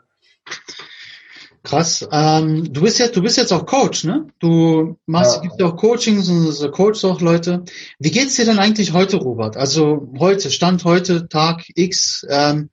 [1.62, 2.06] Krass.
[2.12, 4.26] Ähm, du bist jetzt, du bist jetzt auch Coach, ne?
[4.40, 5.40] Du machst, ja.
[5.40, 7.64] gibst ja auch Coachings und so coachst auch Leute.
[7.98, 9.56] Wie geht's dir denn eigentlich heute, Robert?
[9.56, 12.26] Also heute, Stand heute, Tag X.
[12.28, 12.68] Ähm,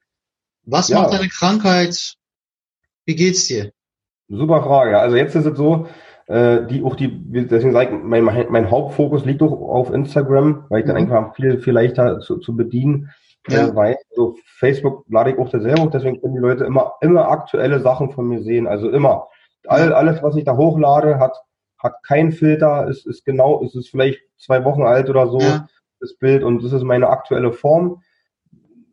[0.63, 0.99] was ja.
[0.99, 2.15] macht deine Krankheit?
[3.05, 3.71] Wie geht's dir?
[4.27, 4.99] Super Frage.
[4.99, 5.87] Also jetzt ist es so,
[6.31, 10.79] äh, die auch die, deswegen sage ich, mein, mein Hauptfokus liegt auch auf Instagram, weil
[10.79, 11.11] ich dann mhm.
[11.11, 13.09] einfach viel, viel leichter zu, zu bedienen
[13.49, 13.67] ja.
[13.67, 13.97] äh, weiß.
[14.11, 18.11] Also Facebook lade ich auch selber hoch, deswegen können die Leute immer, immer aktuelle Sachen
[18.11, 18.65] von mir sehen.
[18.65, 19.27] Also immer.
[19.67, 21.35] All, alles, was ich da hochlade, hat,
[21.77, 25.67] hat keinen Filter, ist, ist genau, ist es vielleicht zwei Wochen alt oder so, ja.
[25.99, 28.01] das Bild, und das ist meine aktuelle Form.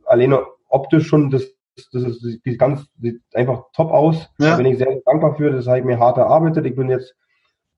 [0.05, 1.44] Alleine optisch schon, das,
[1.92, 4.29] das ist, die ganz, sieht einfach top aus.
[4.38, 4.51] Ja.
[4.51, 6.66] Da bin ich sehr dankbar für, das habe ich mir hart erarbeitet.
[6.66, 7.14] Ich bin jetzt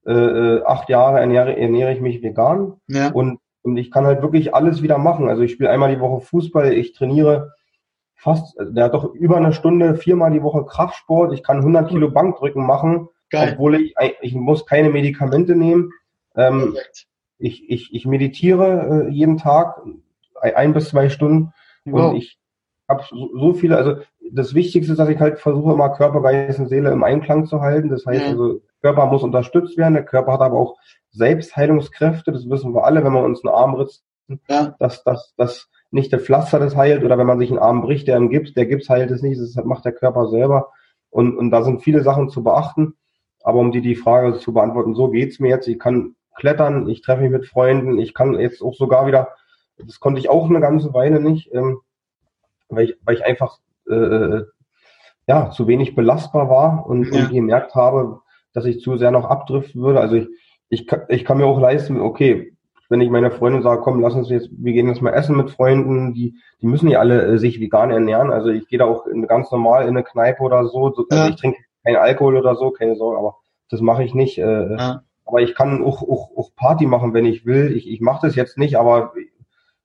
[0.07, 3.11] äh, äh acht Jahre ernähre, ernähre ich mich vegan ja.
[3.13, 5.29] und und ich kann halt wirklich alles wieder machen.
[5.29, 7.53] Also ich spiele einmal die Woche Fußball, ich trainiere
[8.15, 11.33] fast, der hat doch über eine Stunde, viermal die Woche Kraftsport.
[11.33, 13.53] Ich kann 100 Kilo Bankdrücken machen, Geil.
[13.53, 15.93] obwohl ich, ich muss keine Medikamente nehmen.
[16.37, 16.77] Ähm,
[17.39, 19.81] ich, ich, ich meditiere äh, jeden Tag
[20.41, 21.53] ein bis zwei Stunden
[21.85, 22.11] wow.
[22.11, 22.39] und ich
[22.89, 23.97] habe so, so viele, also
[24.33, 27.61] das Wichtigste ist, dass ich halt versuche, immer Körper, Geist und Seele im Einklang zu
[27.61, 27.89] halten.
[27.89, 28.29] Das heißt ja.
[28.31, 30.77] also, Körper muss unterstützt werden, der Körper hat aber auch
[31.11, 34.05] Selbstheilungskräfte, das wissen wir alle, wenn wir uns einen Arm ritzen,
[34.49, 34.75] ja.
[34.79, 38.07] dass, dass, dass nicht der Pflaster das heilt oder wenn man sich einen Arm bricht,
[38.07, 40.69] der im Gips, der Gips heilt es nicht, das macht der Körper selber.
[41.11, 42.95] Und, und da sind viele Sachen zu beachten.
[43.43, 45.67] Aber um dir die Frage zu beantworten, so geht's mir jetzt.
[45.67, 49.31] Ich kann klettern, ich treffe mich mit Freunden, ich kann jetzt auch sogar wieder,
[49.79, 51.81] das konnte ich auch eine ganze Weile nicht, ähm,
[52.69, 54.45] weil, ich, weil ich einfach äh, äh
[55.27, 57.21] ja zu wenig belastbar war und, ja.
[57.21, 58.21] und gemerkt habe,
[58.53, 60.01] dass ich zu sehr noch abdriften würde.
[60.01, 60.29] Also ich,
[60.69, 62.53] ich, kann, ich kann mir auch leisten, okay,
[62.89, 65.51] wenn ich meiner Freundin sage, komm, lass uns jetzt, wir gehen jetzt mal essen mit
[65.51, 68.33] Freunden, die, die müssen ja alle äh, sich vegan ernähren.
[68.33, 70.93] Also ich gehe da auch in, ganz normal in eine Kneipe oder so.
[70.93, 73.37] so also ich trinke keinen Alkohol oder so, keine Sorge, aber
[73.71, 74.39] das mache ich nicht.
[74.39, 75.03] Äh, ja.
[75.25, 77.77] Aber ich kann auch, auch, auch Party machen, wenn ich will.
[77.77, 79.13] Ich, ich mache das jetzt nicht, aber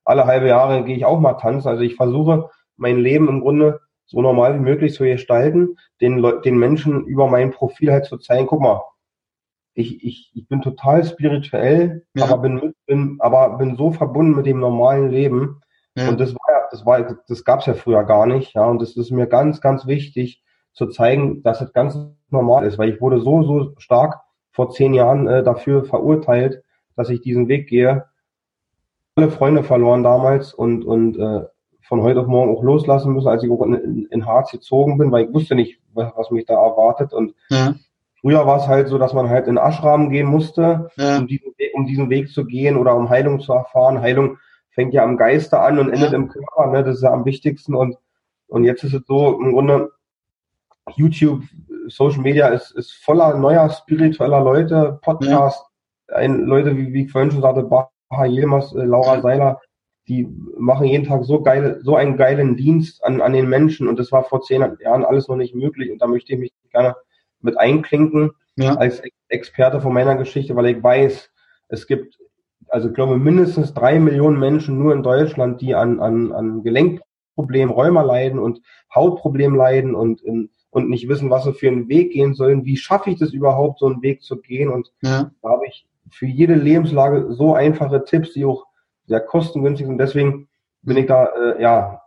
[0.04, 1.68] alle halbe Jahre gehe ich auch mal tanzen.
[1.68, 6.42] Also ich versuche mein Leben im Grunde so normal wie möglich zu gestalten, den, Le
[6.44, 8.82] den Menschen über mein Profil halt zu zeigen, guck mal,
[9.74, 12.26] ich, ich, ich bin total spirituell, ja.
[12.26, 15.62] aber bin, bin, aber bin so verbunden mit dem normalen Leben.
[15.96, 16.10] Ja.
[16.10, 18.66] Und das war ja, das war, das gab's ja früher gar nicht, ja.
[18.66, 21.98] Und das ist mir ganz, ganz wichtig zu zeigen, dass es ganz
[22.30, 26.64] normal ist, weil ich wurde so, so stark vor zehn Jahren äh, dafür verurteilt,
[26.96, 28.06] dass ich diesen Weg gehe.
[29.16, 31.46] Alle Freunde verloren damals und, und äh,
[31.88, 35.12] von heute auf morgen auch loslassen müssen, als ich auch in, in Harz gezogen bin,
[35.12, 37.14] weil ich wusste nicht, was, was mich da erwartet.
[37.14, 37.76] Und ja.
[38.22, 41.18] früher war es halt so, dass man halt in Ashram gehen musste, ja.
[41.18, 44.02] um, diesen, um diesen Weg zu gehen oder um Heilung zu erfahren.
[44.02, 44.38] Heilung
[44.72, 46.18] fängt ja am Geiste an und endet ja.
[46.18, 46.84] im Körper, ne?
[46.84, 47.76] das ist ja am wichtigsten.
[47.76, 47.98] Und,
[48.48, 49.92] und jetzt ist es so, im Grunde,
[50.96, 51.44] YouTube,
[51.88, 55.64] Social Media ist, ist voller neuer spiritueller Leute, Podcasts,
[56.08, 59.60] ein, Leute, wie, wie ich vorhin schon sagte, Baha Yilmaz, äh, Laura Seiler,
[60.08, 63.98] die machen jeden Tag so geile, so einen geilen Dienst an, an den Menschen und
[63.98, 66.96] das war vor zehn Jahren alles noch nicht möglich und da möchte ich mich gerne
[67.42, 68.76] mit einklinken ja.
[68.76, 71.30] als Experte von meiner Geschichte, weil ich weiß,
[71.70, 72.18] es gibt,
[72.68, 77.74] also ich glaube mindestens drei Millionen Menschen nur in Deutschland, die an, an, an Gelenkproblemen,
[77.74, 78.62] Rheuma leiden und
[78.94, 82.66] Hautproblemen leiden und, in, und nicht wissen, was sie für einen Weg gehen sollen.
[82.66, 84.70] Wie schaffe ich das überhaupt, so einen Weg zu gehen?
[84.70, 85.32] Und ja.
[85.42, 88.66] da habe ich für jede Lebenslage so einfache Tipps, die auch
[89.08, 90.48] sehr kostengünstig und deswegen
[90.82, 92.02] bin ich da, äh, ja,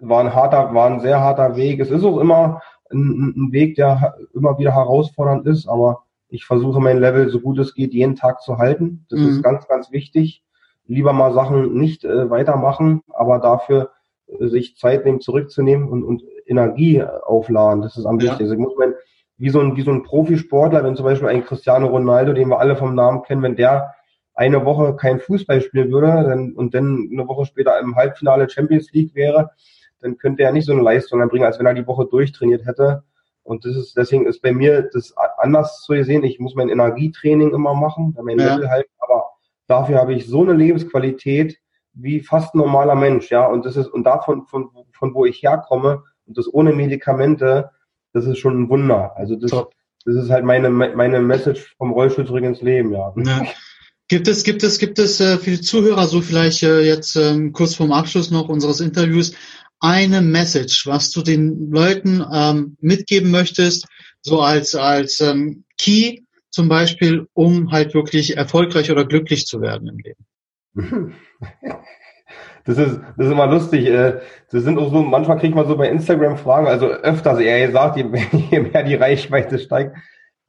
[0.00, 1.80] war ein harter, war ein sehr harter Weg.
[1.80, 6.80] Es ist auch immer ein, ein Weg, der immer wieder herausfordernd ist, aber ich versuche
[6.80, 9.06] mein Level so gut es geht jeden Tag zu halten.
[9.10, 9.28] Das mhm.
[9.28, 10.42] ist ganz, ganz wichtig.
[10.86, 13.90] Lieber mal Sachen nicht äh, weitermachen, aber dafür
[14.26, 17.82] äh, sich Zeit nehmen, zurückzunehmen und, und Energie aufladen.
[17.82, 18.46] Das ist am wichtigsten.
[18.46, 18.52] Ja.
[18.52, 18.94] Ich muss mein,
[19.36, 22.58] wie so ein, wie so ein Profisportler, wenn zum Beispiel ein Cristiano Ronaldo, den wir
[22.58, 23.94] alle vom Namen kennen, wenn der
[24.40, 28.90] eine Woche kein Fußball spielen würde dann, und dann eine Woche später im Halbfinale Champions
[28.90, 29.50] League wäre,
[30.00, 33.02] dann könnte er nicht so eine Leistung bringen, als wenn er die Woche durchtrainiert hätte.
[33.42, 36.24] Und das ist, deswegen ist bei mir das anders zu sehen.
[36.24, 38.54] Ich muss mein Energietraining immer machen, mein ja.
[38.54, 39.24] Level halten, aber
[39.66, 41.58] dafür habe ich so eine Lebensqualität
[41.92, 43.46] wie fast ein normaler Mensch, ja.
[43.46, 47.70] Und das ist, und davon, von, von wo ich herkomme, und das ohne Medikamente,
[48.14, 49.14] das ist schon ein Wunder.
[49.16, 53.12] Also das, das ist halt meine, meine Message vom Rollstuhl zurück ins Leben, ja.
[53.16, 53.42] ja.
[54.10, 57.52] Gibt es, gibt es, gibt es äh, für die Zuhörer so vielleicht äh, jetzt ähm,
[57.52, 59.36] kurz vorm Abschluss noch unseres Interviews
[59.78, 63.86] eine Message, was du den Leuten ähm, mitgeben möchtest,
[64.20, 69.88] so als als ähm, Key zum Beispiel, um halt wirklich erfolgreich oder glücklich zu werden
[69.88, 71.14] im Leben?
[72.66, 73.86] Das ist, das ist immer lustig.
[73.86, 74.20] Äh,
[74.50, 77.96] das sind auch so, manchmal kriegt man so bei Instagram Fragen, also öfters eher gesagt,
[77.96, 78.04] je,
[78.50, 79.96] je mehr die Reichweite steigt,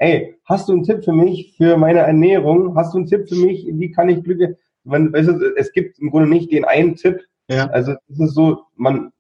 [0.02, 2.76] ey, hast du einen Tipp für mich für meine Ernährung?
[2.76, 3.68] Hast du einen Tipp für mich?
[3.72, 4.58] Wie kann ich glücklich?
[4.84, 7.22] Man, weißt du, es gibt im Grunde nicht den einen Tipp.
[7.48, 7.68] Ja.
[7.68, 9.12] Also es ist so, man,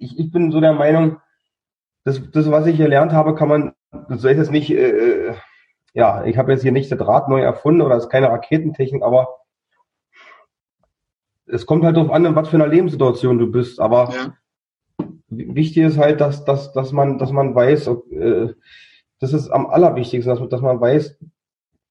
[0.00, 1.18] ich, ich bin so der Meinung,
[2.02, 3.72] das, das, was ich gelernt habe, kann man,
[4.08, 5.34] das soll jetzt nicht, äh, äh,
[5.94, 9.04] ja, ich habe jetzt hier nicht das Rad neu erfunden oder es ist keine Raketentechnik,
[9.04, 9.28] aber
[11.46, 13.78] es kommt halt darauf an, in was für einer Lebenssituation du bist.
[13.78, 14.34] Aber ja.
[15.28, 18.48] wichtig ist halt, dass, dass, dass man, dass man weiß, äh,
[19.20, 21.18] das ist am allerwichtigsten, dass, dass man weiß,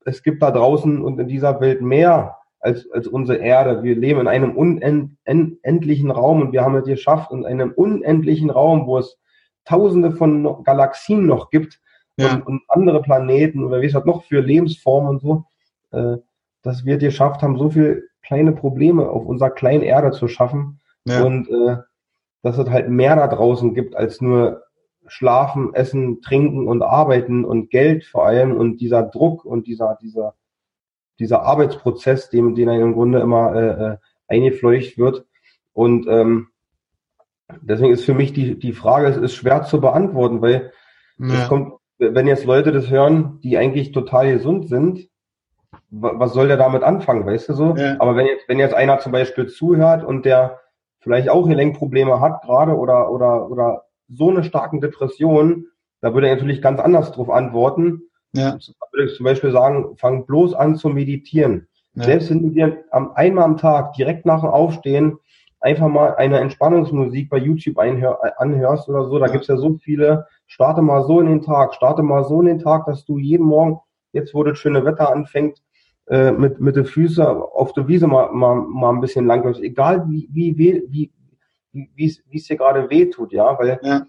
[0.05, 3.83] es gibt da draußen und in dieser Welt mehr als, als unsere Erde.
[3.83, 8.87] Wir leben in einem unendlichen Raum und wir haben es geschafft, in einem unendlichen Raum,
[8.87, 9.17] wo es
[9.65, 11.79] tausende von Galaxien noch gibt
[12.17, 12.33] ja.
[12.33, 15.45] und, und, andere Planeten oder wie es halt noch für Lebensformen und so,
[15.91, 16.17] äh,
[16.61, 20.79] dass wir es geschafft haben, so viel kleine Probleme auf unserer kleinen Erde zu schaffen
[21.05, 21.23] ja.
[21.23, 21.77] und äh,
[22.41, 24.63] dass es halt mehr da draußen gibt als nur
[25.13, 30.33] Schlafen, Essen, Trinken und Arbeiten und Geld vor allem und dieser Druck und dieser, dieser,
[31.19, 33.97] dieser Arbeitsprozess, dem, den im Grunde immer äh, äh,
[34.27, 35.25] eingefleucht wird.
[35.73, 36.47] Und ähm,
[37.61, 40.71] deswegen ist für mich die, die Frage, es ist schwer zu beantworten, weil
[41.19, 41.47] ja.
[41.47, 45.09] kommt, wenn jetzt Leute das hören, die eigentlich total gesund sind,
[45.91, 47.75] was soll der damit anfangen, weißt du so?
[47.75, 47.97] Ja.
[47.99, 50.59] Aber wenn jetzt, wenn jetzt einer zum Beispiel zuhört und der
[51.01, 55.67] vielleicht auch Gelenkprobleme hat gerade oder, oder, oder so eine starken Depression,
[56.01, 58.03] da würde er natürlich ganz anders drauf antworten.
[58.33, 58.51] Ja.
[58.51, 61.67] Da würde ich zum Beispiel sagen, fang bloß an zu meditieren.
[61.95, 62.03] Ja.
[62.03, 65.17] Selbst wenn du dir am, einmal am Tag direkt nach dem Aufstehen
[65.59, 69.31] einfach mal eine Entspannungsmusik bei YouTube einhör, anhörst oder so, da ja.
[69.31, 72.59] gibt's ja so viele, starte mal so in den Tag, starte mal so in den
[72.59, 73.79] Tag, dass du jeden Morgen,
[74.11, 75.61] jetzt wo das schöne Wetter anfängt,
[76.07, 80.05] äh, mit, mit den Füßen auf der Wiese mal, mal, mal ein bisschen langläufst, egal
[80.09, 81.11] wie, wie, wie,
[81.73, 84.05] wie es dir gerade wehtut, ja, weil ja.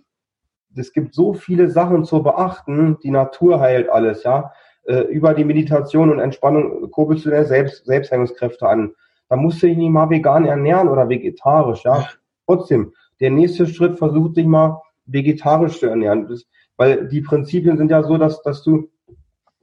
[0.76, 4.52] es gibt so viele Sachen zu beachten, die Natur heilt alles, ja.
[4.84, 8.92] Äh, über die Meditation und Entspannung kurbelst du deine Selbst, Selbstheilungskräfte an.
[9.28, 11.98] Da musst du dich nicht mal vegan ernähren oder vegetarisch, ja.
[11.98, 12.08] ja.
[12.46, 16.28] Trotzdem, der nächste Schritt versucht dich mal vegetarisch zu ernähren.
[16.28, 16.44] Das,
[16.76, 18.90] weil die Prinzipien sind ja so, dass, dass du,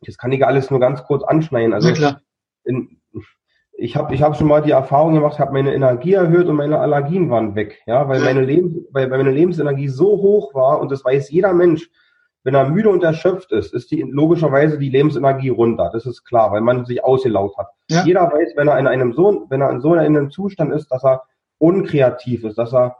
[0.01, 1.73] das kann ich alles nur ganz kurz anschneiden.
[1.73, 1.89] Also
[2.63, 3.00] in,
[3.81, 6.79] ich habe ich hab schon mal die Erfahrung gemacht, habe meine Energie erhöht und meine
[6.79, 7.81] Allergien waren weg.
[7.87, 11.51] Ja, weil meine, Lebens, weil, weil meine Lebensenergie so hoch war und das weiß jeder
[11.53, 11.89] Mensch,
[12.43, 15.89] wenn er müde und erschöpft ist, ist die logischerweise die Lebensenergie runter.
[15.91, 17.69] Das ist klar, weil man sich ausgelaugt hat.
[17.89, 18.03] Ja.
[18.03, 21.03] Jeder weiß, wenn er in einem so, wenn er in so einem Zustand ist, dass
[21.03, 21.23] er
[21.57, 22.97] unkreativ ist, dass er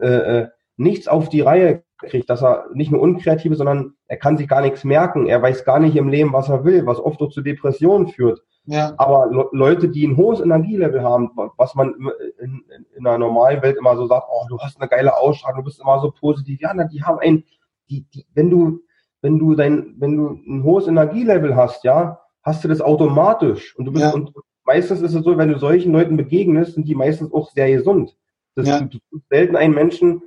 [0.00, 4.16] äh, äh, nichts auf die Reihe kriegt, dass er nicht nur unkreativ ist, sondern er
[4.16, 5.26] kann sich gar nichts merken.
[5.26, 8.42] Er weiß gar nicht im Leben, was er will, was oft auch zu Depressionen führt.
[8.66, 8.94] Ja.
[8.96, 11.94] Aber Le Leute, die ein hohes Energielevel haben, was man
[12.38, 15.58] in, in, in einer normalen Welt immer so sagt, oh, du hast eine geile Ausstrahlung,
[15.58, 16.60] du bist immer so positiv.
[16.60, 17.44] Ja, die haben ein,
[17.90, 18.80] die, die, wenn du,
[19.20, 23.76] wenn du dein, wenn du ein hohes Energielevel hast, ja, hast du das automatisch.
[23.76, 24.12] Und du bist, ja.
[24.12, 24.32] und
[24.64, 28.16] meistens ist es so, wenn du solchen Leuten begegnest, sind die meistens auch sehr gesund.
[28.54, 28.78] Das ja.
[28.78, 30.22] ist selten ein Menschen,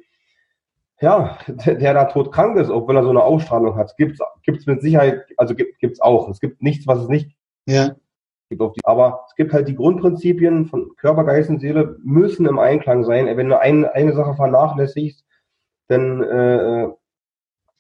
[1.02, 3.96] ja, der, der da todkrank ist, auch wenn er so eine Ausstrahlung hat.
[3.98, 6.30] Gibt's, gibt's mit Sicherheit, also gibt, gibt's auch.
[6.30, 7.36] Es gibt nichts, was es nicht
[7.68, 7.96] ja.
[8.50, 8.62] Gibt.
[8.62, 12.60] Auf die, aber es gibt halt die Grundprinzipien von Körper, Geist und Seele müssen im
[12.60, 13.26] Einklang sein.
[13.38, 15.26] Wenn du ein, eine Sache vernachlässigst,
[15.88, 16.88] dann äh,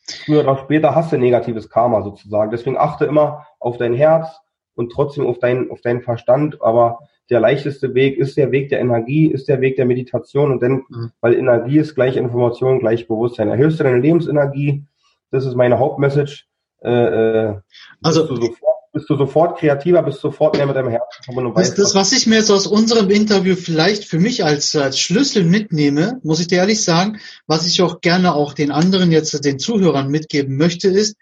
[0.07, 2.51] früher oder später hast du negatives Karma sozusagen.
[2.51, 4.39] Deswegen achte immer auf dein Herz
[4.75, 6.61] und trotzdem auf deinen, auf deinen Verstand.
[6.61, 6.99] Aber
[7.29, 10.83] der leichteste Weg ist der Weg der Energie, ist der Weg der Meditation und dann,
[10.89, 11.11] mhm.
[11.19, 13.49] weil Energie ist gleich Information, gleich Bewusstsein.
[13.49, 14.85] Erhöhst du deine Lebensenergie,
[15.31, 16.45] das ist meine Hauptmessage.
[16.81, 17.55] Äh, äh
[18.01, 21.53] also sofort, bist du sofort kreativer, bist sofort mehr mit deinem Herzen verbunden.
[21.55, 25.43] Das, das, was ich mir jetzt aus unserem Interview vielleicht für mich als, als Schlüssel
[25.43, 29.59] mitnehme, muss ich dir ehrlich sagen, was ich auch gerne auch den anderen jetzt, den
[29.59, 31.15] Zuhörern mitgeben möchte, ist,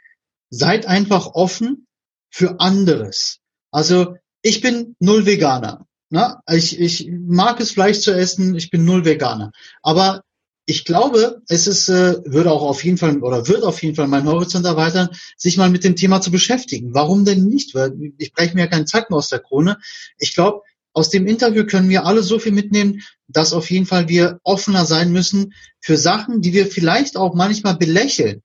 [0.49, 1.85] seid einfach offen
[2.29, 3.39] für anderes.
[3.71, 5.85] Also ich bin null Veganer.
[6.09, 6.37] Ne?
[6.49, 9.51] Ich, ich mag es Fleisch zu essen, ich bin null Veganer.
[9.81, 10.21] Aber
[10.65, 14.07] ich glaube, es ist, äh, würde auch auf jeden Fall oder wird auf jeden Fall
[14.07, 16.93] meinen Horizont erweitern, sich mal mit dem Thema zu beschäftigen.
[16.93, 17.75] Warum denn nicht?
[17.75, 19.77] Weil ich breche mir ja keinen Zacken aus der Krone.
[20.17, 20.61] Ich glaube,
[20.93, 24.85] aus dem Interview können wir alle so viel mitnehmen, dass auf jeden Fall wir offener
[24.85, 28.41] sein müssen für Sachen, die wir vielleicht auch manchmal belächeln.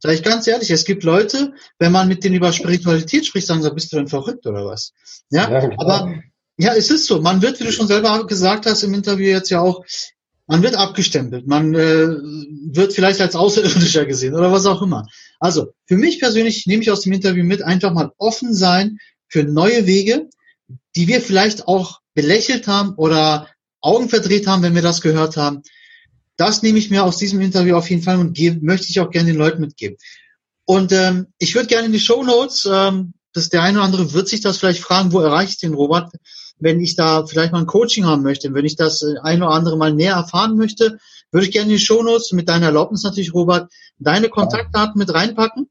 [0.00, 3.62] Sag ich ganz ehrlich, es gibt Leute, wenn man mit denen über Spiritualität spricht, sagen
[3.62, 4.92] sie, bist du denn verrückt oder was?
[5.30, 6.14] Ja, ja aber
[6.56, 7.20] ja, es ist so.
[7.20, 9.84] Man wird, wie du schon selber gesagt hast im Interview jetzt ja auch,
[10.48, 15.06] man wird abgestempelt, man äh, wird vielleicht als Außerirdischer gesehen oder was auch immer.
[15.38, 19.44] Also für mich persönlich nehme ich aus dem Interview mit, einfach mal offen sein für
[19.44, 20.28] neue Wege,
[20.96, 23.48] die wir vielleicht auch belächelt haben oder
[23.80, 25.62] Augen verdreht haben, wenn wir das gehört haben.
[26.36, 29.10] Das nehme ich mir aus diesem Interview auf jeden Fall und gebe, möchte ich auch
[29.10, 29.98] gerne den Leuten mitgeben.
[30.64, 34.12] Und ähm, ich würde gerne in die Show Notes, ähm, dass der eine oder andere
[34.14, 36.10] wird sich das vielleicht fragen, wo erreiche ich den Robert?
[36.60, 39.52] Wenn ich da vielleicht mal ein Coaching haben möchte, wenn ich das äh, ein oder
[39.52, 40.98] andere mal näher erfahren möchte,
[41.30, 45.68] würde ich gerne in die Shownotes mit deiner Erlaubnis natürlich, Robert, deine Kontaktdaten mit reinpacken,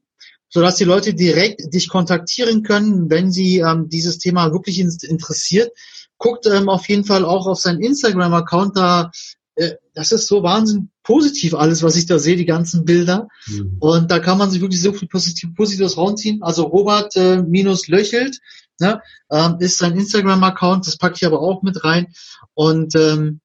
[0.48, 5.70] sodass die Leute direkt dich kontaktieren können, wenn sie ähm, dieses Thema wirklich interessiert.
[6.16, 9.10] Guckt ähm, auf jeden Fall auch auf seinen Instagram-Account, da
[9.58, 13.28] äh, das ist so wahnsinnig positiv alles, was ich da sehe, die ganzen Bilder.
[13.46, 13.76] Mhm.
[13.80, 16.42] Und da kann man sich wirklich so viel positiv, Positives rausziehen.
[16.42, 18.38] Also Robert äh, minus löchelt
[18.80, 22.12] ne, ähm, ist sein Instagram-Account, das packe ich aber auch mit rein.
[22.54, 23.40] Und ähm,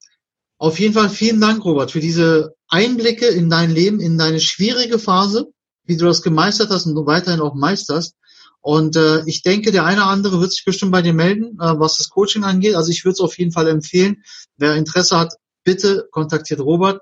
[0.57, 4.99] auf jeden Fall vielen Dank, Robert, für diese Einblicke in dein Leben, in deine schwierige
[4.99, 5.47] Phase,
[5.85, 8.15] wie du das gemeistert hast und du weiterhin auch meisterst.
[8.61, 11.77] Und äh, ich denke, der eine oder andere wird sich bestimmt bei dir melden, äh,
[11.79, 12.75] was das Coaching angeht.
[12.75, 14.23] Also ich würde es auf jeden Fall empfehlen.
[14.55, 15.33] Wer Interesse hat,
[15.65, 17.01] bitte kontaktiert Robert.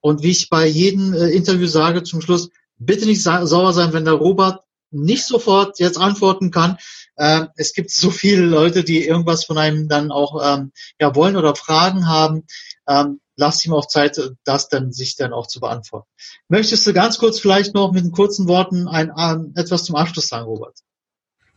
[0.00, 4.04] Und wie ich bei jedem äh, Interview sage zum Schluss, bitte nicht sauer sein, wenn
[4.04, 4.60] der Robert
[4.90, 6.76] nicht sofort jetzt antworten kann.
[7.18, 11.36] Äh, es gibt so viele Leute, die irgendwas von einem dann auch ähm, ja wollen
[11.36, 12.44] oder Fragen haben.
[12.88, 16.08] Ähm, lasst ihm auch Zeit, das dann sich dann auch zu beantworten.
[16.48, 20.46] Möchtest du ganz kurz vielleicht noch mit kurzen Worten ein, ein, etwas zum Abschluss sagen,
[20.46, 20.78] Robert?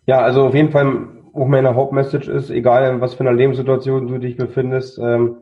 [0.08, 4.08] Ja, also auf jeden Fall auch meine Hauptmessage ist, egal in was für einer Lebenssituation
[4.08, 5.38] du dich befindest, ähm,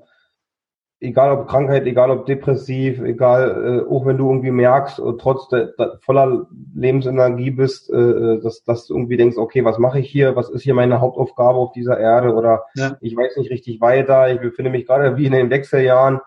[1.02, 5.48] egal ob Krankheit, egal ob depressiv, egal, äh, auch wenn du irgendwie merkst, äh, trotz
[5.48, 10.00] der, der, voller Lebensenergie bist, äh, äh, dass, dass du irgendwie denkst, okay, was mache
[10.00, 12.98] ich hier, was ist hier meine Hauptaufgabe auf dieser Erde oder ja.
[13.02, 16.20] ich weiß nicht richtig weiter, ich befinde mich gerade wie in den Wechseljahren,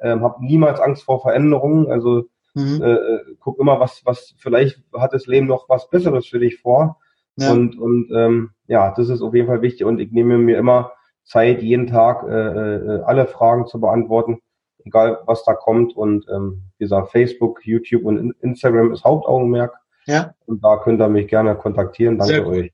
[0.00, 2.24] ähm, habe niemals Angst vor Veränderungen, also
[2.54, 2.82] mhm.
[2.82, 6.60] äh, äh guck immer, was, was vielleicht hat das Leben noch was Besseres für dich
[6.60, 6.98] vor.
[7.38, 7.52] Ja.
[7.52, 10.92] Und, und ähm, ja, das ist auf jeden Fall wichtig und ich nehme mir immer
[11.26, 14.38] Zeit, jeden Tag äh, äh, alle Fragen zu beantworten,
[14.84, 15.94] egal was da kommt.
[15.96, 19.74] Und ähm, wie gesagt, Facebook, YouTube und Instagram ist Hauptaugenmerk.
[20.06, 20.34] Ja.
[20.46, 22.18] Und da könnt ihr mich gerne kontaktieren.
[22.18, 22.72] Danke euch.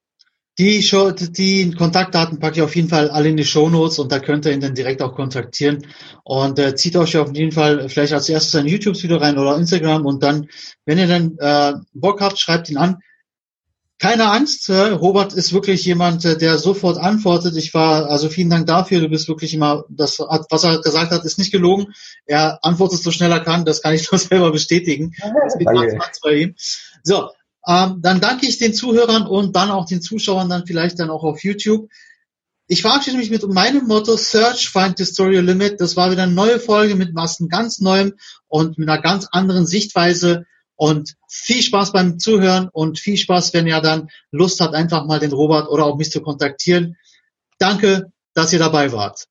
[0.59, 4.12] Die, Show, die Kontaktdaten packe ich auf jeden Fall alle in die Show Notes und
[4.12, 5.86] da könnt ihr ihn dann direkt auch kontaktieren.
[6.24, 10.05] Und äh, zieht euch auf jeden Fall vielleicht als erstes ein YouTube-Video rein oder Instagram
[10.05, 10.46] und dann,
[10.84, 12.98] wenn ihr dann äh, Bock habt, schreibt ihn an.
[14.03, 17.57] Keine Angst, äh, Robert ist wirklich jemand, äh, der sofort antwortet.
[17.57, 19.00] Ich war, also vielen Dank dafür.
[19.00, 21.86] Du bist wirklich immer, das, was er gesagt hat, ist nicht gelogen.
[22.26, 23.64] Er antwortet so schnell er kann.
[23.64, 25.12] Das kann ich nur selber bestätigen.
[25.44, 25.68] Das geht
[26.20, 26.57] bei ihm.
[27.05, 27.28] So,
[27.64, 31.22] ähm, dann danke ich den Zuhörern und dann auch den Zuschauern dann vielleicht dann auch
[31.22, 31.88] auf YouTube.
[32.66, 35.80] Ich verabschiede mich mit meinem Motto Search, Find the Story Limit.
[35.80, 38.14] Das war wieder eine neue Folge mit was ganz Neuem
[38.48, 40.44] und mit einer ganz anderen Sichtweise.
[40.83, 45.20] Und viel Spaß beim Zuhören und viel Spaß, wenn ihr dann Lust habt, einfach mal
[45.20, 46.97] den Robert oder auch mich zu kontaktieren.
[47.61, 49.28] Danke, dass ihr dabei wart.